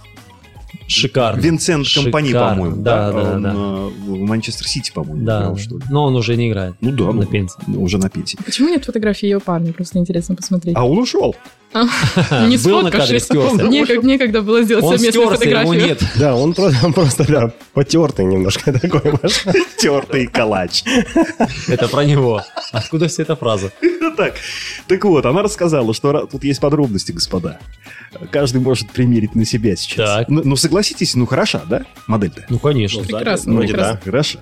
Шикарно. 0.87 1.40
Винсент 1.40 1.87
Компани, 1.94 2.33
по-моему. 2.33 2.77
Да, 2.77 3.11
да, 3.12 3.33
Он, 3.35 3.42
да. 3.42 3.53
э, 3.55 3.88
В 4.01 4.18
Манчестер 4.18 4.66
Сити, 4.68 4.92
по-моему, 4.92 5.25
Да, 5.25 5.40
играл, 5.40 5.57
что 5.57 5.79
ли. 5.79 5.85
но 5.88 6.05
он 6.05 6.16
уже 6.16 6.37
не 6.37 6.51
играет. 6.51 6.75
Ну 6.83 6.90
да, 6.92 7.05
на 7.07 7.12
ну, 7.12 7.27
пенсии. 7.27 7.57
ну, 7.66 7.83
уже 7.83 7.97
на 7.99 8.11
пенсии. 8.11 8.38
Почему 8.44 8.68
нет 8.68 8.85
фотографии 8.85 9.27
ее 9.27 9.40
парня? 9.40 9.73
Просто 9.73 9.99
интересно 9.99 10.35
посмотреть. 10.37 10.77
А 10.77 10.87
он 10.87 10.99
ушел. 10.99 11.35
Не 11.74 12.57
сфоткавшись. 12.57 13.28
Некогда, 14.02 14.42
было 14.42 14.62
сделать 14.62 14.85
совместную 14.85 15.28
фотографию. 15.31 15.87
нет. 15.87 16.02
Да, 16.16 16.35
он 16.35 16.54
просто, 16.54 17.24
да, 17.26 17.52
потертый 17.74 18.24
немножко 18.24 18.72
такой. 18.78 19.12
Тертый 19.76 20.26
калач. 20.26 20.83
Это 21.68 21.88
про 21.88 22.04
него. 22.04 22.42
Откуда 22.72 23.09
вся 23.09 23.22
эта 23.22 23.37
фраза? 23.37 23.72
Так, 24.16 24.35
так 24.88 25.04
вот, 25.04 25.26
она 25.26 25.42
рассказала, 25.42 25.94
что 25.94 26.26
тут 26.26 26.42
есть 26.42 26.61
подробности, 26.61 27.12
господа. 27.12 27.61
Каждый 28.31 28.61
может 28.61 28.90
примерить 28.90 29.35
на 29.35 29.44
себя 29.44 29.76
сейчас. 29.76 30.24
Ну, 30.28 30.42
ну, 30.44 30.57
согласитесь, 30.57 31.14
ну 31.14 31.26
хороша, 31.26 31.62
да, 31.68 31.85
модель-то? 32.07 32.44
Ну, 32.48 32.59
конечно. 32.59 33.02
Прекрасно, 33.02 33.52
Ну, 33.52 33.61
прекрасно. 33.61 34.00
Хорошо. 34.02 34.38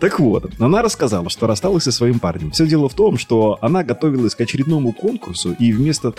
Так 0.00 0.18
вот, 0.18 0.50
она 0.58 0.82
рассказала, 0.82 1.28
что 1.30 1.46
рассталась 1.46 1.84
со 1.84 1.92
своим 1.92 2.18
парнем. 2.18 2.50
Все 2.50 2.66
дело 2.66 2.88
в 2.88 2.94
том, 2.94 3.18
что 3.18 3.58
она 3.60 3.84
готовилась 3.84 4.34
к 4.34 4.40
очередному 4.40 4.92
конкурсу 4.92 5.52
и 5.52 5.72
вместо 5.72 6.10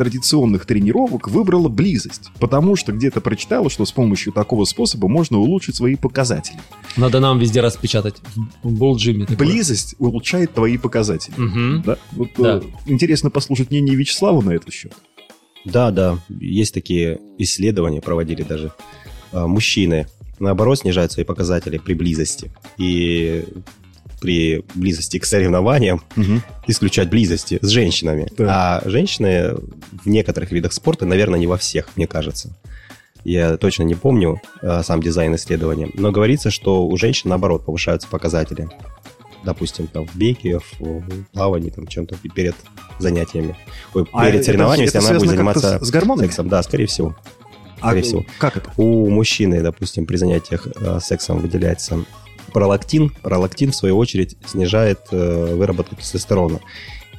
традиционных 0.43 0.65
тренировок 0.65 1.27
выбрала 1.29 1.69
близость. 1.69 2.31
Потому 2.39 2.75
что 2.75 2.91
где-то 2.91 3.21
прочитала, 3.21 3.69
что 3.69 3.85
с 3.85 3.91
помощью 3.91 4.33
такого 4.33 4.65
способа 4.65 5.07
можно 5.07 5.37
улучшить 5.39 5.75
свои 5.75 5.95
показатели. 5.95 6.59
Надо 6.97 7.19
нам 7.19 7.39
везде 7.39 7.61
распечатать. 7.61 8.15
В 8.63 8.77
Болджиме. 8.77 9.25
такое. 9.25 9.47
Близость 9.47 9.95
улучшает 9.99 10.53
твои 10.53 10.77
показатели. 10.77 11.33
Мгм. 11.37 11.83
Да? 11.85 11.97
Вот, 12.11 12.29
Да. 12.37 12.57
э, 12.57 12.61
интересно 12.87 13.29
послушать 13.29 13.69
мнение 13.71 13.95
Вячеслава 13.95 14.41
на 14.41 14.51
этот 14.51 14.73
счет. 14.73 14.93
Да, 15.65 15.91
да, 15.91 16.19
есть 16.29 16.73
такие 16.73 17.19
исследования, 17.37 18.01
проводили 18.01 18.43
даже. 18.43 18.73
А, 19.31 19.47
Мужчины, 19.47 20.07
наоборот, 20.39 20.79
снижают 20.79 21.11
свои 21.13 21.23
показатели 21.25 21.77
при 21.77 21.93
близости. 21.93 22.51
И 22.77 23.45
при 24.23 24.63
близости 24.73 25.19
к 25.19 25.25
соревнованиям 25.25 26.01
исключать 26.65 27.09
близости 27.09 27.59
с 27.61 27.67
женщинами. 27.67 28.31
А 28.39 28.81
женщины 28.85 29.55
в 30.03 30.05
некоторых 30.07 30.51
видах 30.53 30.71
спорта, 30.71 31.05
наверное, 31.05 31.37
не 31.39 31.45
во 31.47 31.57
всех, 31.57 31.89
мне 31.97 32.07
кажется. 32.07 32.55
Я 33.25 33.57
точно 33.57 33.83
не 33.83 33.95
помню 33.95 34.41
а, 34.61 34.81
сам 34.83 35.01
дизайн 35.01 35.35
исследования, 35.35 35.89
но 35.93 36.11
говорится, 36.11 36.51
что 36.51 36.85
у 36.87 36.97
женщин, 36.97 37.29
наоборот, 37.29 37.65
повышаются 37.65 38.07
показатели. 38.07 38.69
Допустим, 39.43 39.87
там, 39.87 40.07
в 40.07 40.15
беге, 40.15 40.59
в 40.59 41.03
плавании, 41.33 41.69
там, 41.69 41.85
чем-то 41.87 42.15
перед 42.33 42.55
занятиями. 42.99 43.57
Ой, 43.93 44.05
А 44.13 44.25
перед 44.25 44.41
это 44.41 44.51
если 44.51 44.97
она 45.09 45.19
будет 45.19 45.29
заниматься 45.31 45.83
с- 45.83 45.89
гормонами? 45.91 46.27
сексом. 46.27 46.47
Да, 46.47 46.63
скорее 46.63 46.85
всего. 46.85 47.15
А 47.81 47.87
Скорее 47.87 48.01
всего. 48.03 48.25
как 48.39 48.55
это? 48.55 48.71
У 48.77 49.09
мужчины, 49.09 49.61
допустим, 49.61 50.05
при 50.05 50.15
занятиях 50.15 50.65
э, 50.73 50.99
сексом 51.01 51.39
выделяется 51.39 51.99
пролактин. 52.53 53.11
Пролактин, 53.21 53.71
в 53.71 53.75
свою 53.75 53.97
очередь, 53.97 54.37
снижает 54.45 54.99
э, 55.11 55.55
выработку 55.55 55.95
тестостерона. 55.95 56.59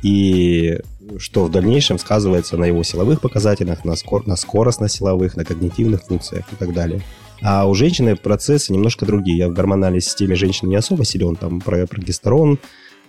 И 0.02 0.78
что 1.18 1.44
в 1.44 1.50
дальнейшем 1.50 1.98
сказывается 1.98 2.56
на 2.56 2.64
его 2.64 2.82
силовых 2.82 3.20
показателях, 3.20 3.84
на, 3.84 3.96
скор- 3.96 4.26
на 4.26 4.36
скоростно-силовых, 4.36 5.36
на 5.36 5.44
когнитивных 5.44 6.04
функциях 6.04 6.44
и 6.52 6.56
так 6.56 6.72
далее. 6.72 7.02
А 7.42 7.66
у 7.66 7.74
женщины 7.74 8.16
процессы 8.16 8.72
немножко 8.72 9.04
другие. 9.04 9.38
Я 9.38 9.48
в 9.48 9.52
гормональной 9.52 10.00
системе 10.00 10.34
женщины 10.34 10.70
не 10.70 10.76
особо 10.76 11.04
силен. 11.04 11.36
Там 11.36 11.60
про 11.60 11.86
прогестерон, 11.86 12.58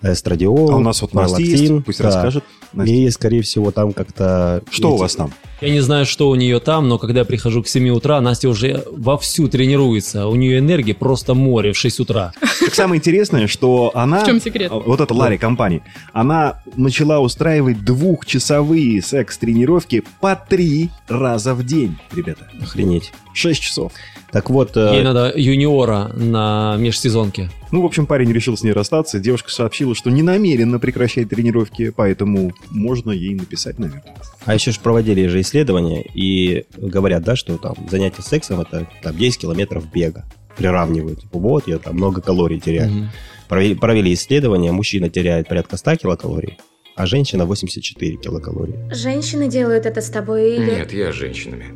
эстрадиол, 0.02 0.72
А 0.72 0.76
у 0.76 0.80
нас 0.80 1.02
вот 1.02 1.14
Настя 1.14 1.42
есть, 1.42 1.84
пусть 1.86 2.00
Да. 2.00 2.06
расскажет. 2.06 2.44
Настя. 2.74 2.94
И, 2.94 3.10
скорее 3.10 3.42
всего, 3.42 3.72
там 3.72 3.94
как-то... 3.94 4.62
Что 4.70 4.92
у 4.92 4.96
эти- 4.96 5.02
вас 5.02 5.16
там? 5.16 5.34
Я 5.62 5.70
не 5.70 5.80
знаю, 5.80 6.06
что 6.06 6.30
у 6.30 6.36
нее 6.36 6.60
там, 6.60 6.90
но 6.90 6.98
когда 7.00 7.20
я 7.22 7.26
прихожу 7.26 7.64
к 7.64 7.68
7 7.70 7.90
утра, 7.90 8.20
Настя 8.20 8.50
уже 8.50 8.84
вовсю 8.92 9.48
тренируется. 9.48 10.28
У 10.28 10.36
нее 10.36 10.60
энергии 10.60 10.92
просто 10.92 11.34
море 11.34 11.72
в 11.72 11.78
6 11.78 12.02
утра. 12.02 12.34
Так 12.60 12.74
самое 12.76 13.00
интересное, 13.00 13.48
что 13.48 13.92
она... 13.96 14.24
В 14.24 14.26
чем 14.26 14.42
секрет? 14.42 14.70
а, 14.72 14.76
Вот 14.80 15.00
эта 15.00 15.14
Ларри 15.14 15.38
компания. 15.38 15.82
Она 16.12 16.62
начала 16.76 17.20
устраивать 17.22 17.84
двухчасовые 17.86 19.02
секс-тренировки 19.02 20.04
по 20.20 20.36
три 20.36 20.90
раза 21.08 21.54
в 21.56 21.64
день, 21.66 21.98
ребята. 22.14 22.48
Охренеть. 22.62 23.14
Шесть 23.34 23.62
часов. 23.62 23.94
Так 24.36 24.50
вот... 24.50 24.76
э, 24.76 24.90
Ей 24.96 25.02
надо 25.02 25.32
юниора 25.34 26.12
на 26.14 26.76
межсезонке. 26.78 27.50
Ну, 27.72 27.82
в 27.82 27.86
общем, 27.86 28.06
парень 28.06 28.34
решил 28.34 28.58
с 28.58 28.64
ней 28.64 28.74
расстаться. 28.74 29.18
Девушка 29.18 29.50
сообщила, 29.50 29.96
что 29.96 30.10
не 30.10 30.24
намерена 30.24 30.78
прекращать 30.78 31.30
тренировки, 31.30 31.90
поэтому 31.96 32.52
можно 32.70 33.12
ей 33.12 33.34
написать, 33.34 33.80
наверное. 33.80 34.14
А 34.44 34.54
еще 34.54 34.72
же 34.72 34.82
проводили 34.82 35.26
же 35.28 35.40
исследования 35.40 36.04
и 36.14 36.66
говорят, 36.76 37.24
да, 37.24 37.38
что 37.38 37.58
там 37.58 37.76
занятие 37.90 38.24
сексом 38.24 38.60
это 38.60 38.86
там 39.02 39.16
10 39.16 39.40
километров 39.40 39.90
бега. 39.90 40.26
Приравнивают. 40.58 41.22
Типа, 41.22 41.40
вот, 41.40 41.70
я 41.70 41.78
там 41.78 41.96
много 41.96 42.20
калорий 42.20 42.60
теряю. 42.60 42.92
Мгм. 42.92 43.10
Провели, 43.48 43.76
провели 43.76 44.14
исследование, 44.14 44.74
мужчина 44.74 45.10
теряет 45.10 45.48
порядка 45.48 45.78
100 45.78 45.96
килокалорий, 45.96 46.58
а 46.98 47.06
женщина 47.06 47.46
84 47.46 48.18
килокалории. 48.18 48.94
Женщины 48.94 49.48
делают 49.48 49.86
это 49.86 50.02
с 50.02 50.10
тобой 50.10 50.58
или... 50.58 50.72
Нет, 50.72 50.92
я 50.92 51.14
с 51.14 51.16
женщинами. 51.16 51.68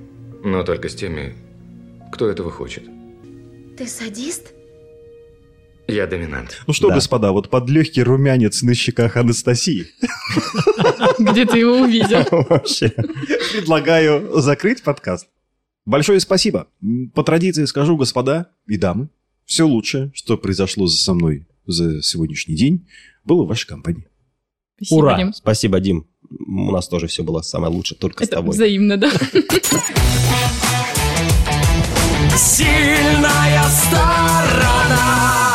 Но 0.43 0.63
только 0.63 0.89
с 0.89 0.95
теми, 0.95 1.35
кто 2.11 2.27
этого 2.29 2.51
хочет. 2.51 2.83
Ты 3.77 3.87
садист? 3.87 4.53
Я 5.87 6.05
доминант. 6.05 6.61
Ну 6.67 6.73
что, 6.73 6.89
Да. 6.89 6.95
господа, 6.95 7.31
вот 7.31 7.49
под 7.49 7.67
легкий 7.69 8.03
румянец 8.03 8.61
на 8.61 8.75
щеках 8.75 9.17
Анастасии 9.17 9.87
Где 11.17 11.45
ты 11.45 11.59
его 11.59 11.79
увидел? 11.81 12.23
Вообще. 12.49 12.89
предлагаю 12.89 14.39
закрыть 14.39 14.83
подкаст. 14.83 15.27
Большое 15.85 16.19
спасибо. 16.19 16.67
По 17.15 17.23
традиции 17.23 17.65
скажу, 17.65 17.97
господа 17.97 18.51
и 18.67 18.77
дамы, 18.77 19.09
все 19.45 19.63
лучшее, 19.65 20.11
что 20.13 20.37
произошло 20.37 20.87
со 20.87 21.13
мной 21.15 21.47
за 21.65 22.03
сегодняшний 22.03 22.55
день, 22.55 22.87
было 23.23 23.43
в 23.43 23.47
вашей 23.47 23.67
компании. 23.67 24.07
Спасибо, 24.77 24.99
Ура! 24.99 25.17
Дим. 25.17 25.33
Спасибо, 25.33 25.79
Дим. 25.79 26.05
У 26.29 26.71
нас 26.71 26.87
тоже 26.87 27.07
все 27.07 27.23
было 27.23 27.41
самое 27.41 27.73
лучшее, 27.73 27.97
только 27.97 28.23
с 28.23 28.27
Это 28.27 28.37
тобой. 28.37 28.53
взаимно, 28.53 28.97
да. 28.97 29.11
Сильная 32.41 33.63
сторона. 33.63 35.48